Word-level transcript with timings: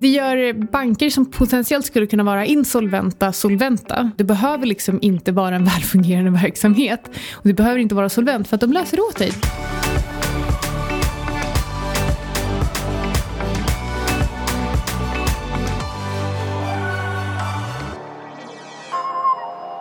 Det 0.00 0.08
gör 0.08 0.52
banker 0.52 1.10
som 1.10 1.30
potentiellt 1.30 1.86
skulle 1.86 2.06
kunna 2.06 2.22
vara 2.22 2.46
insolventa 2.46 3.32
solventa. 3.32 4.10
Du 4.16 4.24
behöver 4.24 4.66
liksom 4.66 4.98
inte 5.02 5.32
vara 5.32 5.56
en 5.56 5.64
välfungerande 5.64 6.30
verksamhet 6.42 7.10
och 7.32 7.44
du 7.44 7.52
behöver 7.52 7.78
inte 7.78 7.94
vara 7.94 8.08
solvent 8.08 8.48
för 8.48 8.54
att 8.54 8.60
de 8.60 8.72
löser 8.72 9.00
åt 9.00 9.18
dig. 9.18 9.32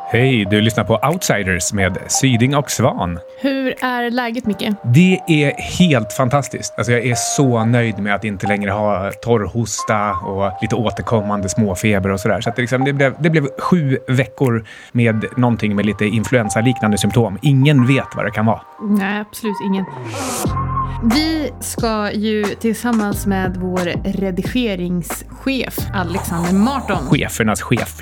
Hej, 0.10 0.46
du 0.46 0.62
lyssnar 0.62 0.84
på 0.84 1.00
Outsiders 1.14 1.74
med 1.74 1.98
Syding 2.08 2.56
och 2.56 2.72
Svan. 2.72 3.20
Hur 3.42 3.84
är 3.84 4.12
läget, 4.12 4.46
Micke? 4.46 4.70
Det 4.84 5.20
är 5.28 5.62
helt 5.80 6.14
fantastiskt. 6.14 6.74
Alltså 6.78 6.92
jag 6.92 7.06
är 7.06 7.16
så 7.16 7.66
nöjd 7.66 8.00
med 8.00 8.16
att 8.16 8.24
inte 8.24 8.48
längre 8.48 8.72
ha 8.72 9.12
torrhosta 9.12 10.12
och 10.12 10.52
lite 10.62 10.76
återkommande 10.76 11.50
småfeber 11.50 12.12
och 12.12 12.20
sådär. 12.20 12.42
Så 12.42 12.52
det, 12.56 12.62
liksom, 12.62 12.86
det, 12.86 12.94
blev, 12.94 13.16
det 13.20 13.30
blev 13.30 13.48
sju 13.60 13.98
veckor 14.08 14.66
med 14.92 15.26
någonting 15.38 15.76
med 15.76 15.86
lite 15.86 16.06
influensaliknande 16.06 16.98
symptom. 16.98 17.40
Ingen 17.42 17.88
vet 17.88 18.08
vad 18.16 18.26
det 18.26 18.32
kan 18.32 18.46
vara. 18.46 18.62
Nej, 18.82 19.20
absolut 19.20 19.58
ingen. 19.66 19.86
Vi 21.04 21.52
ska 21.60 22.12
ju 22.12 22.44
tillsammans 22.44 23.26
med 23.26 23.58
vår 23.58 24.14
redigeringschef 24.20 25.78
Alexander 25.94 26.54
Marton 26.54 27.10
Chefernas 27.10 27.62
chef. 27.62 28.00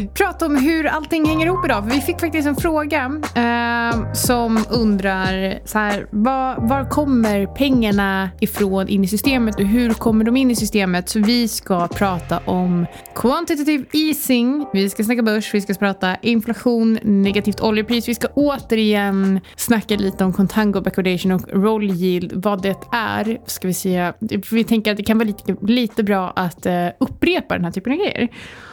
prata 0.14 0.46
om 0.46 0.56
hur 0.56 0.86
allting 0.86 1.24
hänger 1.26 1.46
ihop 1.46 1.64
idag. 1.64 1.84
För 1.84 1.90
vi 1.90 2.00
fick 2.00 2.20
faktiskt 2.20 2.48
en 2.48 2.56
fråga 2.56 3.20
eh, 3.34 4.12
som 4.12 4.64
undrar 4.70 5.60
så 5.64 5.78
här, 5.78 6.06
var, 6.10 6.68
var 6.68 6.90
kommer 6.90 7.46
pengarna 7.46 8.30
ifrån 8.40 8.88
in 8.88 9.04
i 9.04 9.08
systemet 9.08 9.54
och 9.56 9.66
hur 9.66 9.90
kommer 9.90 10.24
de 10.24 10.36
in 10.36 10.50
i 10.50 10.56
systemet? 10.56 11.08
Så 11.08 11.20
vi 11.20 11.48
ska 11.48 11.88
prata 11.88 12.38
om 12.44 12.86
quantitative 13.14 13.84
easing, 13.92 14.66
vi 14.72 14.90
ska 14.90 15.04
snacka 15.04 15.22
börs, 15.22 15.54
vi 15.54 15.60
ska 15.60 15.74
prata 15.74 16.16
inflation, 16.22 16.98
negativt 17.02 17.60
oljepris, 17.60 18.08
vi 18.08 18.14
ska 18.14 18.28
återigen 18.34 19.40
snacka 19.56 19.96
lite 19.96 20.24
om 20.24 20.32
contango 20.32 20.80
backwardation 20.90 21.32
och 21.32 21.48
roll 21.48 21.90
yield, 21.90 22.32
vad 22.44 22.62
det 22.62 22.76
är. 22.92 23.38
Ska 23.46 23.68
vi 23.68 23.74
se, 23.74 24.12
vi 24.50 24.64
tänker 24.64 24.90
att 24.90 24.96
det 24.96 25.02
kan 25.02 25.18
vara 25.18 25.26
lite, 25.26 25.56
lite 25.62 26.02
bra 26.02 26.32
att 26.36 26.66
eh, 26.66 26.86
upprepa 27.00 27.54
den 27.54 27.64
här 27.64 27.72
typen 27.72 27.92
av 27.92 27.98
grejer. 27.98 28.28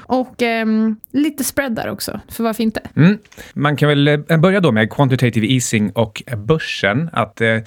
Och 0.08 0.42
eh, 0.42 0.66
lite 1.12 1.44
spread 1.44 1.76
där 1.76 1.90
också, 1.90 2.20
för 2.30 2.44
varför 2.44 2.64
inte? 2.64 2.82
Mm. 2.96 3.18
Man 3.54 3.76
kan 3.76 3.90
väl 3.90 4.08
eh, 4.08 4.38
börja 4.38 4.60
då 4.60 4.72
med 4.72 4.92
quantitative 4.92 5.48
easing 5.48 5.92
och 5.92 6.24
börsen. 6.38 7.10
Att, 7.14 7.42
eh, 7.42 7.58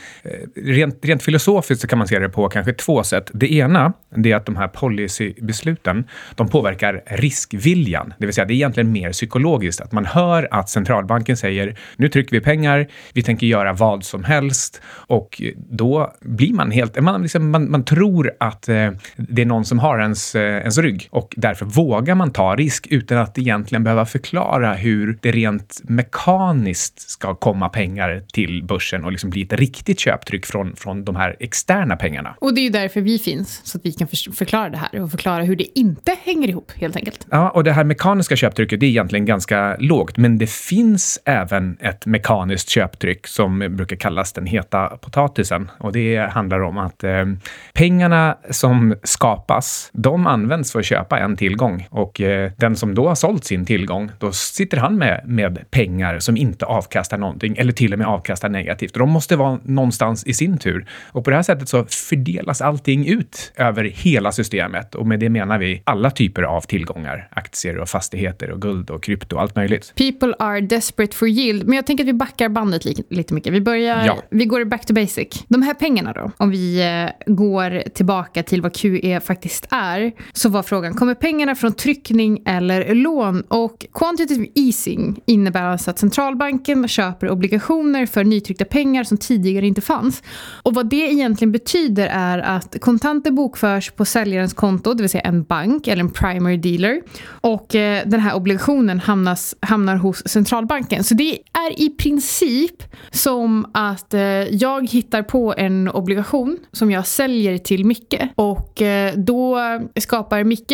rent, 0.56 1.04
rent 1.04 1.22
filosofiskt 1.22 1.82
så 1.82 1.88
kan 1.88 1.98
man 1.98 2.08
se 2.08 2.18
det 2.18 2.28
på 2.28 2.48
kanske 2.48 2.72
två 2.72 3.02
sätt. 3.02 3.30
Det 3.34 3.52
ena 3.52 3.92
det 4.16 4.32
är 4.32 4.36
att 4.36 4.46
de 4.46 4.56
här 4.56 4.68
policybesluten 4.68 6.04
de 6.34 6.48
påverkar 6.48 7.02
riskviljan. 7.06 8.14
Det 8.18 8.26
vill 8.26 8.34
säga, 8.34 8.44
det 8.44 8.52
är 8.52 8.56
egentligen 8.56 8.92
mer 8.92 9.12
psykologiskt. 9.12 9.80
Att 9.80 9.92
man 9.92 10.06
hör 10.06 10.48
att 10.50 10.68
centralbanken 10.68 11.36
säger 11.36 11.78
nu 11.96 12.08
trycker 12.08 12.36
vi 12.36 12.40
pengar, 12.40 12.86
vi 13.12 13.22
tänker 13.22 13.46
göra 13.46 13.72
vad 13.72 14.04
som 14.04 14.24
helst. 14.24 14.80
Och 14.90 15.42
då 15.56 16.12
blir 16.20 16.52
man 16.52 16.70
helt... 16.70 17.00
Man, 17.00 17.22
liksom, 17.22 17.50
man, 17.50 17.70
man 17.70 17.84
tror 17.84 18.32
att 18.40 18.68
eh, 18.68 18.90
det 19.16 19.42
är 19.42 19.46
någon 19.46 19.64
som 19.64 19.78
har 19.78 19.98
ens, 19.98 20.34
eh, 20.34 20.58
ens 20.58 20.78
rygg 20.78 21.08
och 21.10 21.34
därför 21.36 21.66
vågar 21.66 22.14
man 22.14 22.29
ta 22.30 22.56
risk 22.56 22.86
utan 22.90 23.18
att 23.18 23.38
egentligen 23.38 23.84
behöva 23.84 24.06
förklara 24.06 24.74
hur 24.74 25.18
det 25.20 25.30
rent 25.30 25.80
mekaniskt 25.82 27.10
ska 27.10 27.34
komma 27.34 27.68
pengar 27.68 28.22
till 28.32 28.64
börsen 28.64 29.04
och 29.04 29.12
liksom 29.12 29.30
bli 29.30 29.42
ett 29.42 29.52
riktigt 29.52 30.00
köptryck 30.00 30.46
från, 30.46 30.76
från 30.76 31.04
de 31.04 31.16
här 31.16 31.36
externa 31.40 31.96
pengarna. 31.96 32.34
Och 32.40 32.54
det 32.54 32.60
är 32.60 32.62
ju 32.62 32.70
därför 32.70 33.00
vi 33.00 33.18
finns, 33.18 33.60
så 33.64 33.78
att 33.78 33.86
vi 33.86 33.92
kan 33.92 34.08
för 34.08 34.32
förklara 34.32 34.68
det 34.68 34.76
här 34.76 35.00
och 35.00 35.10
förklara 35.10 35.42
hur 35.42 35.56
det 35.56 35.78
inte 35.78 36.16
hänger 36.22 36.48
ihop 36.48 36.72
helt 36.74 36.96
enkelt. 36.96 37.26
Ja, 37.30 37.50
och 37.50 37.64
det 37.64 37.72
här 37.72 37.84
mekaniska 37.84 38.36
köptrycket 38.36 38.80
det 38.80 38.86
är 38.86 38.90
egentligen 38.90 39.24
ganska 39.24 39.76
lågt, 39.78 40.16
men 40.16 40.38
det 40.38 40.50
finns 40.50 41.18
även 41.24 41.76
ett 41.80 42.06
mekaniskt 42.06 42.68
köptryck 42.68 43.26
som 43.26 43.58
brukar 43.58 43.96
kallas 43.96 44.32
den 44.32 44.46
heta 44.46 44.86
potatisen. 44.86 45.70
Och 45.78 45.92
det 45.92 46.30
handlar 46.30 46.60
om 46.60 46.78
att 46.78 47.04
eh, 47.04 47.24
pengarna 47.72 48.36
som 48.50 48.94
skapas, 49.02 49.90
de 49.92 50.26
används 50.26 50.72
för 50.72 50.78
att 50.78 50.84
köpa 50.84 51.18
en 51.18 51.36
tillgång 51.36 51.86
och 51.90 52.19
eh, 52.22 52.52
den 52.56 52.76
som 52.76 52.94
då 52.94 53.08
har 53.08 53.14
sålt 53.14 53.44
sin 53.44 53.66
tillgång, 53.66 54.10
då 54.18 54.32
sitter 54.32 54.76
han 54.76 54.98
med, 54.98 55.22
med 55.26 55.70
pengar 55.70 56.18
som 56.18 56.36
inte 56.36 56.64
avkastar 56.64 57.18
någonting 57.18 57.56
eller 57.58 57.72
till 57.72 57.92
och 57.92 57.98
med 57.98 58.08
avkastar 58.08 58.48
negativt. 58.48 58.94
De 58.94 59.10
måste 59.10 59.36
vara 59.36 59.58
någonstans 59.64 60.24
i 60.24 60.34
sin 60.34 60.58
tur. 60.58 60.86
Och 61.12 61.24
på 61.24 61.30
det 61.30 61.36
här 61.36 61.42
sättet 61.42 61.68
så 61.68 61.84
fördelas 61.84 62.60
allting 62.60 63.06
ut 63.06 63.52
över 63.56 63.84
hela 63.84 64.32
systemet 64.32 64.94
och 64.94 65.06
med 65.06 65.20
det 65.20 65.28
menar 65.28 65.58
vi 65.58 65.82
alla 65.84 66.10
typer 66.10 66.42
av 66.42 66.60
tillgångar, 66.60 67.28
aktier 67.30 67.78
och 67.78 67.88
fastigheter 67.88 68.50
och 68.50 68.62
guld 68.62 68.90
och 68.90 69.02
krypto 69.02 69.36
och 69.36 69.42
allt 69.42 69.56
möjligt. 69.56 69.92
People 69.96 70.34
are 70.38 70.60
desperate 70.60 71.16
for 71.16 71.28
yield. 71.28 71.66
Men 71.66 71.76
jag 71.76 71.86
tänker 71.86 72.04
att 72.04 72.08
vi 72.08 72.12
backar 72.12 72.48
bandet 72.48 72.84
lite, 72.84 73.02
lite 73.10 73.34
mycket. 73.34 73.52
Vi 73.52 73.60
börjar, 73.60 74.06
ja. 74.06 74.18
vi 74.30 74.44
går 74.44 74.64
back 74.64 74.86
to 74.86 74.94
basic. 74.94 75.44
De 75.48 75.62
här 75.62 75.74
pengarna 75.74 76.12
då, 76.12 76.30
om 76.36 76.50
vi 76.50 76.80
eh, 76.80 77.32
går 77.34 77.88
tillbaka 77.88 78.42
till 78.42 78.62
vad 78.62 78.74
QE 78.76 79.20
faktiskt 79.20 79.66
är, 79.70 80.12
så 80.32 80.48
var 80.48 80.62
frågan, 80.62 80.94
kommer 80.94 81.14
pengarna 81.14 81.54
från 81.54 81.72
tryckning 82.10 82.42
eller 82.46 82.94
lån? 82.94 83.40
Och 83.40 83.86
quantitative 83.92 84.46
easing 84.54 85.20
innebär 85.26 85.62
alltså 85.62 85.90
att 85.90 85.98
centralbanken 85.98 86.88
köper 86.88 87.30
obligationer 87.30 88.06
för 88.06 88.24
nytryckta 88.24 88.64
pengar 88.64 89.04
som 89.04 89.18
tidigare 89.18 89.66
inte 89.66 89.80
fanns. 89.80 90.22
Och 90.62 90.74
vad 90.74 90.90
det 90.90 91.12
egentligen 91.12 91.52
betyder 91.52 92.08
är 92.12 92.38
att 92.38 92.76
kontanter 92.80 93.30
bokförs 93.30 93.90
på 93.90 94.04
säljarens 94.04 94.54
konto, 94.54 94.94
det 94.94 95.02
vill 95.02 95.10
säga 95.10 95.22
en 95.22 95.42
bank 95.42 95.86
eller 95.86 96.00
en 96.00 96.10
primary 96.10 96.56
dealer. 96.56 97.02
Och 97.40 97.74
eh, 97.74 98.02
den 98.06 98.20
här 98.20 98.34
obligationen 98.34 99.00
hamnas, 99.00 99.54
hamnar 99.60 99.96
hos 99.96 100.28
centralbanken. 100.28 101.04
Så 101.04 101.14
det 101.14 101.38
är 101.52 101.80
i 101.80 101.90
princip 101.90 102.82
som 103.10 103.70
att 103.74 104.14
eh, 104.14 104.20
jag 104.50 104.88
hittar 104.88 105.22
på 105.22 105.54
en 105.56 105.88
obligation 105.88 106.58
som 106.72 106.90
jag 106.90 107.06
säljer 107.06 107.58
till 107.58 107.84
Micke. 107.84 108.20
Och 108.34 108.82
eh, 108.82 109.14
då 109.16 109.58
skapar 110.00 110.44
Micke 110.44 110.72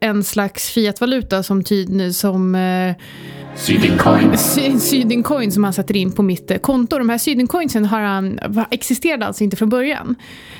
en 0.00 0.24
slags 0.24 0.75
fiatvaluta 0.76 1.42
som, 1.42 1.62
som 2.12 2.54
eh, 2.54 2.94
Sydincoin. 3.56 4.38
Sydincoin 4.80 5.52
som 5.52 5.64
han 5.64 5.72
sätter 5.72 5.96
in 5.96 6.12
på 6.12 6.22
mitt 6.22 6.50
eh, 6.50 6.58
konto. 6.58 6.98
De 6.98 7.08
här 7.08 7.18
Sydincoinsen 7.18 7.84
har 7.84 8.00
han, 8.00 8.38
existerade 8.70 9.26
alltså 9.26 9.44
inte 9.44 9.56
från 9.56 9.68
början. 9.68 10.16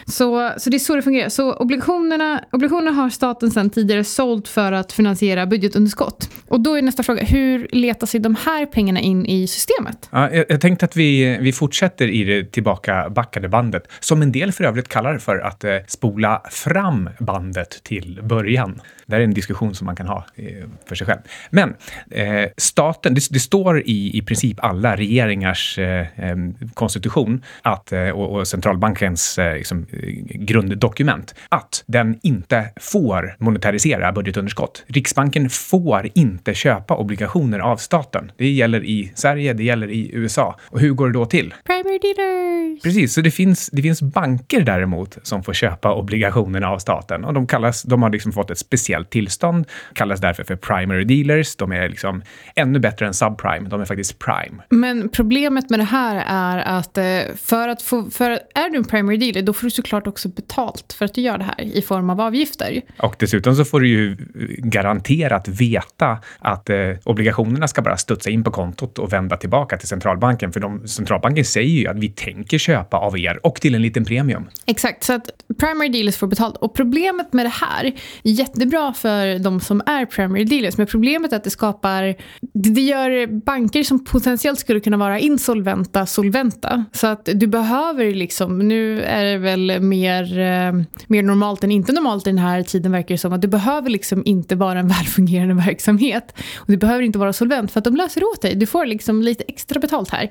Så, 0.08 0.52
så 0.56 0.70
det 0.70 0.76
är 0.76 0.78
så 0.78 0.96
det 0.96 1.02
fungerar. 1.02 1.28
Så 1.28 1.54
obligationerna, 1.54 2.44
obligationerna 2.52 2.90
har 2.90 3.10
staten 3.10 3.50
sedan 3.50 3.70
tidigare 3.70 4.04
sålt 4.04 4.48
för 4.48 4.72
att 4.72 4.92
finansiera 4.92 5.46
budgetunderskott. 5.46 6.30
Och 6.48 6.60
då 6.60 6.74
är 6.74 6.82
nästa 6.82 7.02
fråga, 7.02 7.24
hur 7.24 7.68
letar 7.72 8.06
sig 8.06 8.20
de 8.20 8.36
här 8.44 8.66
pengarna 8.66 9.00
in 9.00 9.26
i 9.26 9.46
systemet? 9.46 10.08
Ja, 10.10 10.30
jag, 10.32 10.44
jag 10.48 10.60
tänkte 10.60 10.84
att 10.84 10.96
vi, 10.96 11.38
vi 11.40 11.52
fortsätter 11.52 12.08
i 12.08 12.24
det 12.24 12.52
tillbakabackade 12.52 13.48
bandet, 13.48 13.88
som 14.00 14.22
en 14.22 14.32
del 14.32 14.52
för 14.52 14.64
övrigt 14.64 14.88
kallar 14.88 15.12
det 15.12 15.18
för 15.18 15.38
att 15.38 15.64
eh, 15.64 15.76
spola 15.86 16.42
fram 16.50 17.10
bandet 17.18 17.82
till 17.82 18.20
början. 18.22 18.80
Det 19.06 19.16
är 19.16 19.20
en 19.20 19.34
diskussion 19.34 19.74
som 19.74 19.84
man 19.86 19.96
kan 19.96 20.06
ha 20.06 20.26
eh, 20.36 20.44
för 20.86 20.94
sig 20.94 21.06
själv. 21.06 21.20
Men 21.50 21.74
eh, 22.10 22.50
staten, 22.56 23.14
det, 23.14 23.20
det, 23.30 23.40
står 23.40 23.80
i, 23.80 24.18
i 24.18 24.22
princip 24.22 24.64
alla 24.64 24.96
regeringars 24.96 25.78
eh, 25.78 26.00
eh 26.00 26.36
konstitution 26.74 27.42
att, 27.62 27.92
eh, 27.92 28.08
och, 28.08 28.38
och, 28.38 28.48
centralbankens 28.48 29.38
eh, 29.38 29.54
liksom, 29.54 29.86
grunddokument 30.34 31.34
att 31.48 31.84
den 31.86 32.18
inte 32.22 32.68
får 32.80 33.36
monetarisera 33.38 34.12
budgetunderskott. 34.12 34.84
Riksbanken 34.86 35.50
får 35.50 36.08
inte 36.14 36.54
köpa 36.54 36.96
obligationer 36.96 37.58
av 37.58 37.76
staten. 37.76 38.32
Det 38.36 38.50
gäller 38.50 38.84
i 38.84 39.12
Sverige, 39.14 39.52
det 39.52 39.64
gäller 39.64 39.90
i 39.90 40.10
USA. 40.12 40.58
Och 40.62 40.80
hur 40.80 40.92
går 40.92 41.06
det 41.06 41.12
då 41.12 41.26
till? 41.26 41.54
Primary 41.64 41.98
dealers! 41.98 42.82
Precis, 42.82 43.14
så 43.14 43.20
det 43.20 43.30
finns, 43.30 43.70
det 43.72 43.82
finns 43.82 44.02
banker 44.02 44.60
däremot 44.60 45.18
som 45.22 45.42
får 45.42 45.52
köpa 45.52 45.94
obligationerna 45.94 46.68
av 46.68 46.78
staten 46.78 47.24
och 47.24 47.34
de, 47.34 47.46
kallas, 47.46 47.82
de 47.82 48.02
har 48.02 48.10
liksom 48.10 48.32
fått 48.32 48.50
ett 48.50 48.58
speciellt 48.58 49.10
tillstånd, 49.10 49.66
kallas 49.92 50.20
därför 50.20 50.44
för 50.44 50.56
primary 50.56 51.04
dealers. 51.04 51.56
De 51.56 51.72
är 51.72 51.88
liksom 51.88 52.22
ännu 52.54 52.78
bättre 52.78 53.06
än 53.06 53.14
subprime, 53.14 53.68
de 53.68 53.80
är 53.80 53.84
faktiskt 53.84 54.18
prime. 54.18 54.62
Men 54.68 55.08
problemet 55.08 55.70
med 55.70 55.78
det 55.78 55.84
här 55.84 56.24
är 56.26 56.78
att 56.78 56.98
eh, 56.98 57.34
för 57.36 57.68
att 57.68 57.82
få, 57.82 58.10
för, 58.10 58.30
är 58.30 58.70
du 58.70 58.76
en 58.76 58.84
primary 58.84 59.16
dealer, 59.16 59.42
då 59.42 59.52
får 59.52 59.66
du 59.66 59.70
såklart 59.86 60.06
också 60.06 60.28
betalt 60.28 60.92
för 60.92 61.04
att 61.04 61.14
du 61.14 61.20
gör 61.20 61.38
det 61.38 61.44
här 61.44 61.60
i 61.60 61.82
form 61.82 62.10
av 62.10 62.20
avgifter. 62.20 62.80
Och 62.98 63.16
dessutom 63.18 63.56
så 63.56 63.64
får 63.64 63.80
du 63.80 63.88
ju 63.88 64.16
garanterat 64.58 65.48
veta 65.48 66.18
att 66.38 66.70
eh, 66.70 66.76
obligationerna 67.04 67.68
ska 67.68 67.82
bara 67.82 67.96
studsa 67.96 68.30
in 68.30 68.44
på 68.44 68.50
kontot 68.50 68.98
och 68.98 69.12
vända 69.12 69.36
tillbaka 69.36 69.76
till 69.76 69.88
centralbanken. 69.88 70.52
För 70.52 70.60
de, 70.60 70.88
centralbanken 70.88 71.44
säger 71.44 71.80
ju 71.80 71.86
att 71.86 71.98
vi 71.98 72.08
tänker 72.08 72.58
köpa 72.58 72.96
av 72.96 73.18
er 73.18 73.46
och 73.46 73.60
till 73.60 73.74
en 73.74 73.82
liten 73.82 74.04
premium. 74.04 74.48
Exakt, 74.66 75.04
så 75.04 75.12
att 75.12 75.30
primary 75.58 75.88
dealers 75.88 76.16
får 76.16 76.26
betalt. 76.26 76.56
Och 76.56 76.74
problemet 76.74 77.32
med 77.32 77.44
det 77.44 77.52
här, 77.66 77.84
är 77.84 77.92
jättebra 78.30 78.92
för 78.92 79.38
de 79.38 79.60
som 79.60 79.82
är 79.86 80.06
primary 80.06 80.44
dealers, 80.44 80.76
men 80.76 80.86
problemet 80.86 81.32
är 81.32 81.36
att 81.36 81.44
det 81.44 81.50
skapar, 81.50 82.14
det 82.52 82.80
gör 82.80 83.26
banker 83.26 83.82
som 83.82 84.04
potentiellt 84.04 84.58
skulle 84.58 84.80
kunna 84.80 84.96
vara 84.96 85.18
insolventa 85.18 86.06
solventa. 86.06 86.84
Så 86.92 87.06
att 87.06 87.28
du 87.34 87.46
behöver 87.46 88.14
liksom, 88.14 88.58
nu 88.58 89.02
är 89.02 89.24
det 89.24 89.38
väl 89.38 89.75
mer, 89.80 90.38
eh, 90.38 90.72
mer 91.06 91.22
normalt 91.22 91.64
än 91.64 91.70
inte 91.70 91.92
normalt 91.92 92.26
i 92.26 92.30
den 92.30 92.38
här 92.38 92.62
tiden 92.62 92.92
verkar 92.92 93.14
det 93.14 93.18
som. 93.18 93.32
Att 93.32 93.42
du 93.42 93.48
behöver 93.48 93.90
liksom 93.90 94.22
inte 94.24 94.56
vara 94.56 94.78
en 94.78 94.88
välfungerande 94.98 95.54
verksamhet. 95.54 96.34
Och 96.56 96.66
du 96.66 96.76
behöver 96.76 97.02
inte 97.02 97.18
vara 97.18 97.32
solvent 97.32 97.72
för 97.72 97.80
att 97.80 97.84
de 97.84 97.96
löser 97.96 98.24
åt 98.24 98.42
dig. 98.42 98.54
Du 98.54 98.66
får 98.66 98.86
liksom 98.86 99.22
lite 99.22 99.44
extra 99.48 99.80
betalt 99.80 100.10
här. 100.10 100.28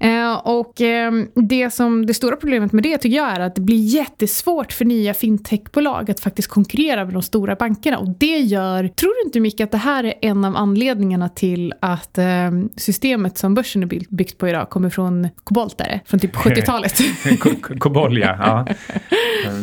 Eh, 0.00 0.34
och 0.34 0.80
eh, 0.80 1.12
det, 1.34 1.70
som, 1.70 2.06
det 2.06 2.14
stora 2.14 2.36
problemet 2.36 2.72
med 2.72 2.82
det 2.82 2.98
tycker 2.98 3.16
jag 3.16 3.32
är 3.32 3.40
att 3.40 3.54
det 3.54 3.60
blir 3.60 3.84
jättesvårt 3.86 4.72
för 4.72 4.84
nya 4.84 5.14
fintechbolag 5.14 6.10
att 6.10 6.20
faktiskt 6.20 6.48
konkurrera 6.48 7.04
med 7.04 7.14
de 7.14 7.22
stora 7.22 7.54
bankerna. 7.54 7.98
Och 7.98 8.08
det 8.18 8.38
gör, 8.38 8.88
tror 8.88 9.22
du 9.22 9.28
inte 9.28 9.40
Micke 9.40 9.60
att 9.60 9.70
det 9.70 9.78
här 9.78 10.04
är 10.04 10.14
en 10.20 10.44
av 10.44 10.56
anledningarna 10.56 11.28
till 11.28 11.74
att 11.80 12.18
eh, 12.18 12.24
systemet 12.76 13.38
som 13.38 13.54
börsen 13.54 13.82
är 13.82 14.14
byggt 14.14 14.38
på 14.38 14.48
idag 14.48 14.70
kommer 14.70 14.90
från 14.90 15.28
koboltare, 15.44 16.00
från 16.06 16.20
typ 16.20 16.34
70-talet? 16.36 16.98
Kobol 17.78 18.18
ja. 18.18 18.66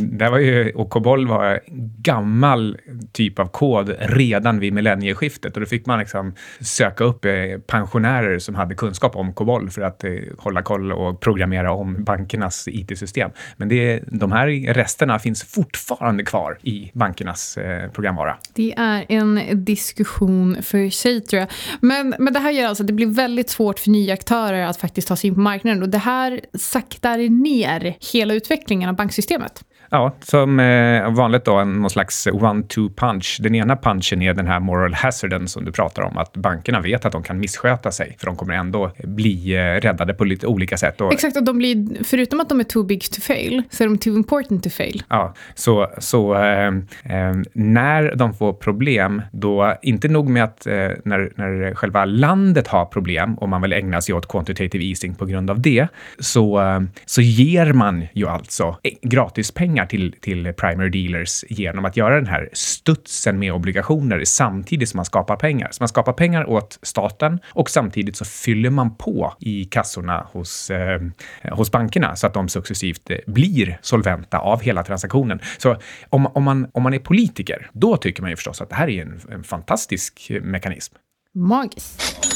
Det 0.02 0.30
var 0.30 0.38
ju, 0.38 0.72
och 0.72 0.90
Kobol 0.90 1.28
var 1.28 1.60
gammal 2.02 2.78
typ 3.12 3.40
av 3.40 3.48
kod 3.48 3.96
redan 4.00 4.60
vid 4.60 4.74
millennieskiftet 4.74 5.54
och 5.54 5.60
då 5.60 5.66
fick 5.66 5.86
man 5.86 6.00
liksom 6.00 6.34
söka 6.60 7.04
upp 7.04 7.26
eh, 7.26 7.32
pensionärer 7.68 8.40
som 8.40 8.56
hade 8.56 8.76
kunskap 8.76 9.16
om 9.16 9.34
Kobol 9.34 9.70
för 9.70 9.82
att 9.82 10.04
eh, 10.04 10.12
hålla 10.38 10.62
koll 10.62 10.92
och 10.92 11.20
programmera 11.20 11.72
om 11.72 12.04
bankernas 12.04 12.68
IT-system. 12.68 13.32
Men 13.58 13.70
det, 13.70 14.04
de 14.08 14.32
här 14.32 14.74
resterna 14.74 15.20
finns 15.20 15.44
fortfarande 15.44 16.24
kvar 16.24 16.58
i 16.62 16.92
bankernas 16.94 17.58
eh, 17.58 17.92
programvara. 17.92 18.38
Det 18.54 18.74
är 18.78 19.06
en 19.10 19.40
diskussion 19.66 20.58
för 20.62 20.90
sig 20.90 21.22
tror 21.22 21.40
jag. 21.40 21.50
Men, 21.82 22.16
men 22.20 22.34
det 22.34 22.40
här 22.40 22.52
gör 22.52 22.68
alltså 22.68 22.84
att 22.84 22.88
det 22.88 22.94
blir 22.94 23.08
väldigt 23.08 23.50
svårt 23.50 23.80
för 23.80 23.90
nya 23.90 24.14
aktörer 24.14 24.66
att 24.66 24.78
faktiskt 24.78 25.08
ta 25.08 25.16
sig 25.16 25.28
in 25.28 25.34
på 25.34 25.42
marknaden 25.42 25.84
och 25.84 25.90
det 25.90 25.98
här 25.98 26.42
saktar 26.54 27.18
ner 27.30 27.98
hela 28.14 28.34
utvecklingen 28.34 28.90
av 28.90 28.94
banksystemet. 29.10 29.62
Ja, 29.90 30.16
som 30.20 30.60
eh, 30.60 31.12
vanligt 31.12 31.46
då, 31.46 31.64
någon 31.64 31.90
slags 31.90 32.28
one-two 32.28 32.94
punch. 32.96 33.38
Den 33.42 33.56
ena 33.56 33.76
punchen 33.76 34.22
är 34.22 34.34
den 34.34 34.48
här 34.48 34.60
moral 34.60 34.94
hazarden 34.94 35.48
som 35.48 35.66
du 35.66 35.72
pratar 35.72 36.04
om, 36.04 36.18
att 36.18 36.34
bankerna 36.34 36.82
vet 36.82 37.06
att 37.06 37.12
de 37.12 37.24
kan 37.24 37.40
missköta 37.40 37.92
sig, 37.92 38.16
för 38.20 38.26
de 38.26 38.36
kommer 38.36 38.54
ändå 38.54 38.92
bli 39.04 39.56
eh, 39.56 39.82
räddade 39.82 40.14
på 40.14 40.26
lite 40.26 40.48
olika 40.48 40.78
sätt. 40.78 41.02
Och, 41.02 41.14
Exakt, 41.14 41.38
och 41.38 41.44
de 41.44 41.58
blir, 41.58 42.04
förutom 42.04 42.40
att 42.40 42.50
de 42.50 42.60
är 42.60 42.64
too 42.64 42.84
big 42.84 43.12
to 43.12 43.22
fail, 43.22 43.64
så 43.70 43.84
är 43.84 43.88
de 43.88 43.98
too 43.98 44.16
important 44.16 44.64
to 44.64 44.70
fail. 44.70 45.04
Ja, 45.10 45.34
så, 45.56 45.88
så 45.98 46.36
eh, 46.36 46.68
eh 46.68 47.36
när 47.54 48.16
de 48.16 48.34
får 48.34 48.54
problem, 48.54 49.22
då, 49.32 49.76
inte 49.82 50.08
nog 50.08 50.30
med 50.30 50.44
att 50.44 50.68
eh, 50.68 50.74
när, 51.06 51.32
när 51.36 51.76
själva 51.76 52.06
landet 52.06 52.68
har 52.68 52.86
problem 52.86 53.36
och 53.36 53.50
man 53.50 53.62
vill 53.62 53.74
ägna 53.74 54.02
sig 54.02 54.16
åt 54.16 54.28
quantitative 54.28 54.86
easing 54.86 55.16
på 55.16 55.26
grund 55.26 55.50
av 55.50 55.62
det, 55.62 55.88
så, 56.20 56.62
så 57.06 57.22
ger 57.22 57.74
man 57.74 58.08
ju 58.14 58.28
alltså 58.28 58.78
gratis 59.02 59.52
pengar 59.52 59.79
pengar 59.80 59.86
till, 59.86 60.16
till 60.22 60.54
primary 60.54 60.90
dealers 60.90 61.44
genom 61.50 61.86
att 61.86 61.98
göra 61.98 62.16
den 62.16 62.28
här 62.28 62.50
studsen 62.54 63.40
med 63.40 63.54
obligationer 63.54 64.26
samtidigt 64.26 64.90
som 64.90 64.98
man 64.98 65.06
skapar 65.06 65.36
pengar. 65.36 65.70
Så 65.72 65.84
man 65.84 65.90
skapar 65.90 66.14
pengar 66.14 66.50
åt 66.50 66.80
staten 66.82 67.40
och 67.56 67.70
samtidigt 67.70 68.16
så 68.16 68.26
fyller 68.26 68.70
man 68.70 68.96
på 68.96 69.34
i 69.40 69.66
kassorna 69.66 70.28
hos, 70.32 70.70
eh, 70.70 71.02
hos 71.52 71.72
bankerna 71.72 72.16
så 72.16 72.28
att 72.28 72.34
de 72.34 72.50
successivt 72.50 73.10
eh, 73.10 73.18
blir 73.28 73.78
solventa 73.82 74.40
av 74.40 74.62
hela 74.62 74.84
transaktionen. 74.84 75.40
Så 75.58 75.78
om, 76.10 76.28
om, 76.28 76.44
man, 76.44 76.68
om 76.74 76.84
man 76.84 76.94
är 76.94 77.00
politiker, 77.00 77.70
då 77.74 77.98
tycker 77.98 78.22
man 78.22 78.30
ju 78.32 78.36
förstås 78.36 78.62
att 78.62 78.70
det 78.70 78.76
här 78.76 78.90
är 78.90 79.02
en, 79.02 79.22
en 79.32 79.44
fantastisk 79.44 80.30
eh, 80.30 80.42
mekanism. 80.42 80.96
Magiskt. 81.34 82.29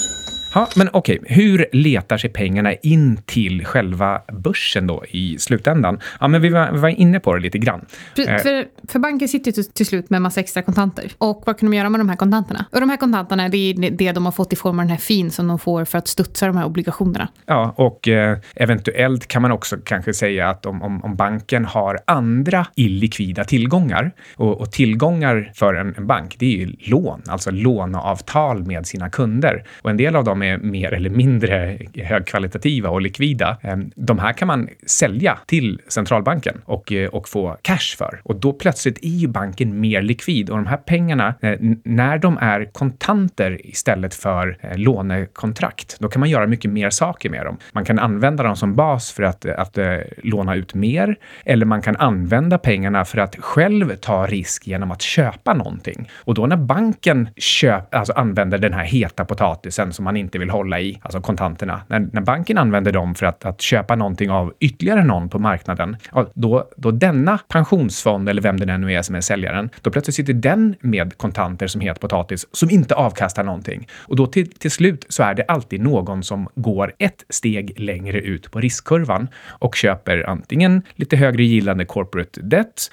Ja, 0.54 0.70
men 0.76 0.90
okej, 0.94 1.20
okay. 1.20 1.36
hur 1.36 1.66
letar 1.72 2.18
sig 2.18 2.30
pengarna 2.30 2.74
in 2.74 3.18
till 3.26 3.66
själva 3.66 4.22
börsen 4.34 4.88
då 4.88 5.06
i 5.10 5.38
slutändan? 5.40 6.00
Ja, 6.20 6.28
men 6.28 6.42
vi 6.42 6.50
var, 6.50 6.72
vi 6.72 6.80
var 6.80 6.90
inne 6.90 7.20
på 7.20 7.34
det 7.34 7.40
lite 7.40 7.58
grann. 7.58 7.86
För, 8.16 8.22
eh. 8.22 8.38
för, 8.38 8.66
för 8.88 9.00
banken 9.00 9.28
sitter 9.28 9.52
till, 9.52 9.66
till 9.66 9.86
slut 9.86 10.10
med 10.10 10.18
en 10.18 10.24
massa 10.24 10.40
extra 10.40 10.62
kontanter. 10.62 11.12
Och 11.18 11.44
vad 11.46 11.60
kan 11.60 11.72
de 11.72 11.78
göra 11.78 11.90
med 11.90 12.00
de 12.00 12.10
här 12.10 12.16
kontanterna? 12.16 12.66
Och 12.72 12.80
de 12.80 12.90
här 12.90 12.98
kontanterna, 12.98 13.50
det 13.50 13.58
är 13.58 13.92
det 13.92 14.12
de 14.12 14.26
har 14.26 14.32
fått 14.32 14.54
i 14.54 14.56
form 14.56 14.80
av 14.80 14.86
den 14.86 14.92
här 14.92 14.98
fin 14.98 15.32
som 15.32 15.48
de 15.48 15.60
får 15.60 15.86
för 15.86 15.98
att 15.98 16.08
studsa 16.08 16.48
de 16.48 16.58
här 16.58 16.66
obligationerna. 16.66 17.28
Ja, 17.46 17.74
och 17.78 18.08
eh, 18.08 18.38
eventuellt 18.56 19.28
kan 19.28 19.42
man 19.42 19.52
också 19.52 19.78
kanske 19.84 20.14
säga 20.14 20.50
att 20.50 20.66
om, 20.66 20.82
om, 20.82 21.04
om 21.04 21.16
banken 21.16 21.66
har 21.66 22.00
andra 22.08 22.68
illikvida 22.76 23.44
tillgångar, 23.44 24.12
och, 24.36 24.62
och 24.62 24.72
tillgångar 24.72 25.52
för 25.56 25.74
en, 25.74 25.96
en 25.98 26.08
bank, 26.08 26.36
det 26.40 26.46
är 26.46 26.58
ju 26.58 26.76
lån, 26.80 27.22
alltså 27.28 27.52
låneavtal 27.52 28.66
med 28.66 28.88
sina 28.88 29.10
kunder. 29.10 29.66
Och 29.82 29.90
en 29.90 29.98
del 29.98 30.16
av 30.16 30.24
dem 30.24 30.43
är 30.44 30.57
mer 30.57 30.94
eller 30.94 31.10
mindre 31.10 31.78
högkvalitativa 31.95 32.90
och 32.90 33.01
likvida. 33.01 33.57
Eh, 33.62 33.78
de 33.95 34.19
här 34.19 34.34
kan 34.34 34.48
man 34.48 34.69
sälja 34.86 35.38
till 35.45 35.81
centralbanken 35.88 36.62
och, 36.66 36.92
eh, 36.92 37.10
och 37.10 37.30
få 37.30 37.57
cash 37.62 37.98
för. 37.98 38.22
Och 38.24 38.36
då 38.36 38.54
plötsligt 38.54 39.04
är 39.04 39.07
ju 39.07 39.28
banken 39.28 39.80
mer 39.80 40.01
likvid 40.01 40.50
och 40.50 40.57
de 40.57 40.68
här 40.68 40.78
pengarna, 40.78 41.36
eh, 41.42 41.60
när 41.84 42.18
de 42.18 42.38
är 42.42 42.66
kontanter 42.66 43.68
istället 43.68 44.16
för 44.16 44.57
lånekontrakt, 44.75 45.98
då 46.00 46.07
kan 46.07 46.19
man 46.19 46.30
göra 46.30 46.48
mycket 46.48 46.72
mer 46.72 46.89
saker 46.89 47.30
med 47.30 47.46
dem. 47.46 47.57
Man 47.72 47.86
kan 47.86 48.00
använda 48.00 48.44
dem 48.44 48.56
som 48.56 48.75
bas 48.75 49.12
för 49.12 49.24
att, 49.24 49.46
att, 49.46 49.78
att 49.78 50.04
låna 50.24 50.56
ut 50.56 50.74
mer 50.74 51.16
eller 51.46 51.66
man 51.66 51.81
kan 51.81 51.96
använda 51.96 52.57
pengarna 52.57 53.06
för 53.06 53.18
att 53.18 53.36
själv 53.39 53.96
ta 53.96 54.25
risk 54.25 54.68
genom 54.68 54.92
att 54.92 55.01
köpa 55.01 55.54
någonting. 55.54 56.10
Och 56.16 56.34
då 56.34 56.46
när 56.46 56.57
banken 56.57 57.30
köp, 57.38 57.96
alltså 57.96 58.13
använder 58.13 58.57
den 58.57 58.74
här 58.74 58.84
heta 58.84 59.25
potatisen 59.25 59.94
som 59.94 60.06
man 60.06 60.18
inte 60.18 60.33
inte 60.34 60.40
vill 60.40 60.50
hålla 60.50 60.80
i, 60.80 61.00
alltså 61.02 61.22
kontanterna, 61.22 61.82
när, 61.88 62.00
när 62.12 62.22
banken 62.22 62.58
använder 62.58 62.92
dem 62.92 63.16
för 63.16 63.26
att, 63.26 63.46
att 63.46 63.62
köpa 63.62 63.96
någonting 63.96 64.32
av 64.32 64.54
ytterligare 64.60 65.04
någon 65.04 65.30
på 65.30 65.40
marknaden, 65.40 65.98
ja, 66.12 66.32
då, 66.34 66.70
då 66.78 66.92
denna 66.92 67.38
pensionsfond, 67.48 68.30
eller 68.30 68.42
vem 68.42 68.60
det 68.60 68.78
nu 68.78 68.94
är 68.94 69.02
som 69.02 69.16
är 69.16 69.22
säljaren, 69.22 69.70
då 69.82 69.92
plötsligt 69.92 70.16
sitter 70.16 70.34
den 70.34 70.76
med 70.80 71.18
kontanter 71.18 71.68
som 71.68 71.82
het 71.82 72.00
potatis 72.00 72.46
som 72.52 72.70
inte 72.70 72.96
avkastar 72.96 73.44
någonting. 73.44 73.88
Och 74.08 74.16
då 74.16 74.28
till, 74.28 74.52
till 74.52 74.72
slut 74.72 75.06
så 75.10 75.24
är 75.24 75.34
det 75.34 75.44
alltid 75.48 75.82
någon 75.82 76.24
som 76.24 76.48
går 76.56 76.94
ett 77.00 77.24
steg 77.30 77.80
längre 77.80 78.20
ut 78.20 78.52
på 78.52 78.60
riskkurvan 78.60 79.28
och 79.48 79.76
köper 79.76 80.30
antingen 80.30 80.82
lite 80.96 81.16
högre 81.18 81.44
gillande 81.44 81.86
corporate 81.86 82.42
debt 82.42 82.92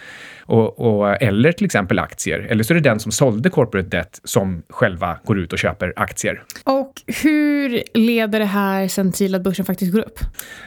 och, 0.50 0.78
och, 0.78 1.22
eller 1.22 1.52
till 1.52 1.64
exempel 1.64 1.98
aktier. 1.98 2.46
Eller 2.50 2.64
så 2.64 2.72
är 2.72 2.74
det 2.74 2.90
den 2.90 3.00
som 3.00 3.12
sålde 3.12 3.50
corporate 3.50 3.88
debt 3.88 4.20
som 4.24 4.62
själva 4.68 5.18
går 5.24 5.38
ut 5.38 5.52
och 5.52 5.58
köper 5.58 5.92
aktier. 5.96 6.42
Och 6.64 6.92
hur 7.22 7.29
hur 7.30 7.82
leder 7.94 8.38
det 8.38 8.44
här 8.44 8.88
sen 8.88 9.12
till 9.12 9.34
att 9.34 9.42
börsen 9.42 9.64
faktiskt 9.64 9.92
går 9.92 10.00
upp? 10.00 10.18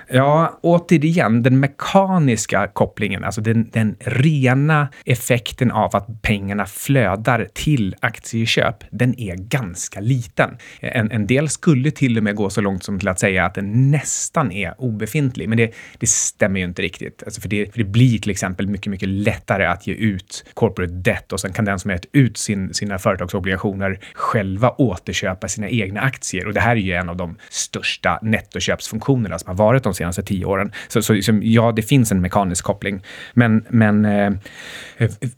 Ja, 0.07 0.60
återigen, 0.62 1.44
den 1.44 1.60
mekaniska 1.60 2.68
kopplingen, 2.68 3.24
alltså 3.24 3.42
den, 3.42 3.69
den 3.69 3.95
rena 4.00 4.88
effekten 5.06 5.71
av 5.71 5.95
att 5.95 6.21
pengarna 6.21 6.65
flödar 6.65 7.48
till 7.53 7.96
aktieköp, 8.00 8.75
den 8.91 9.20
är 9.20 9.36
ganska 9.36 10.00
liten. 10.00 10.58
En, 10.79 11.12
en 11.12 11.27
del 11.27 11.50
skulle 11.50 11.91
till 11.91 12.17
och 12.17 12.24
med 12.24 12.36
gå 12.36 12.50
så 12.50 12.62
långt 12.62 12.84
som 12.84 13.00
till 13.00 13.08
att 13.08 13.20
säga 13.20 13.46
att 13.46 13.53
den 13.53 13.91
nästan 13.91 14.51
är 14.51 14.82
obefintlig, 14.82 15.50
men 15.50 15.58
det, 15.58 15.74
det 15.98 16.08
stämmer 16.08 16.60
ju 16.60 16.65
inte 16.65 16.82
riktigt. 16.82 17.24
Alltså 17.24 17.41
för, 17.41 17.50
det, 17.50 17.72
för 17.72 17.77
det 17.77 17.89
blir 17.89 18.20
till 18.20 18.32
exempel 18.32 18.67
mycket, 18.67 18.88
mycket 18.88 19.10
lättare 19.10 19.65
att 19.65 19.88
ge 19.88 19.93
ut 19.93 20.46
corporate 20.53 20.93
debt 20.93 21.34
och 21.34 21.39
sen 21.39 21.53
kan 21.53 21.65
den 21.65 21.79
som 21.79 21.91
gett 21.91 22.05
ut 22.12 22.38
sin, 22.38 22.74
sina 22.74 23.00
företagsobligationer 23.00 24.00
själva 24.13 24.70
återköpa 24.70 25.48
sina 25.48 25.70
egna 25.70 26.01
aktier. 26.01 26.42
Och 26.47 26.53
det 26.53 26.59
här 26.59 26.75
är 26.75 26.79
ju 26.79 26.93
en 26.93 27.09
av 27.09 27.17
de 27.17 27.38
största 27.50 28.19
nettoköpsfunktionerna 28.21 29.39
som 29.39 29.47
har 29.47 29.55
varit 29.55 29.83
de 29.83 29.93
senaste 29.93 30.23
tio 30.23 30.45
åren. 30.45 30.71
Så, 30.88 31.01
så 31.01 31.13
liksom, 31.13 31.41
ja, 31.43 31.71
det 31.71 31.81
finns 31.81 32.12
en 32.12 32.21
mekanisk 32.21 32.65
koppling. 32.65 33.03
Men, 33.33 33.65
men 33.69 34.05
eh, 34.05 34.31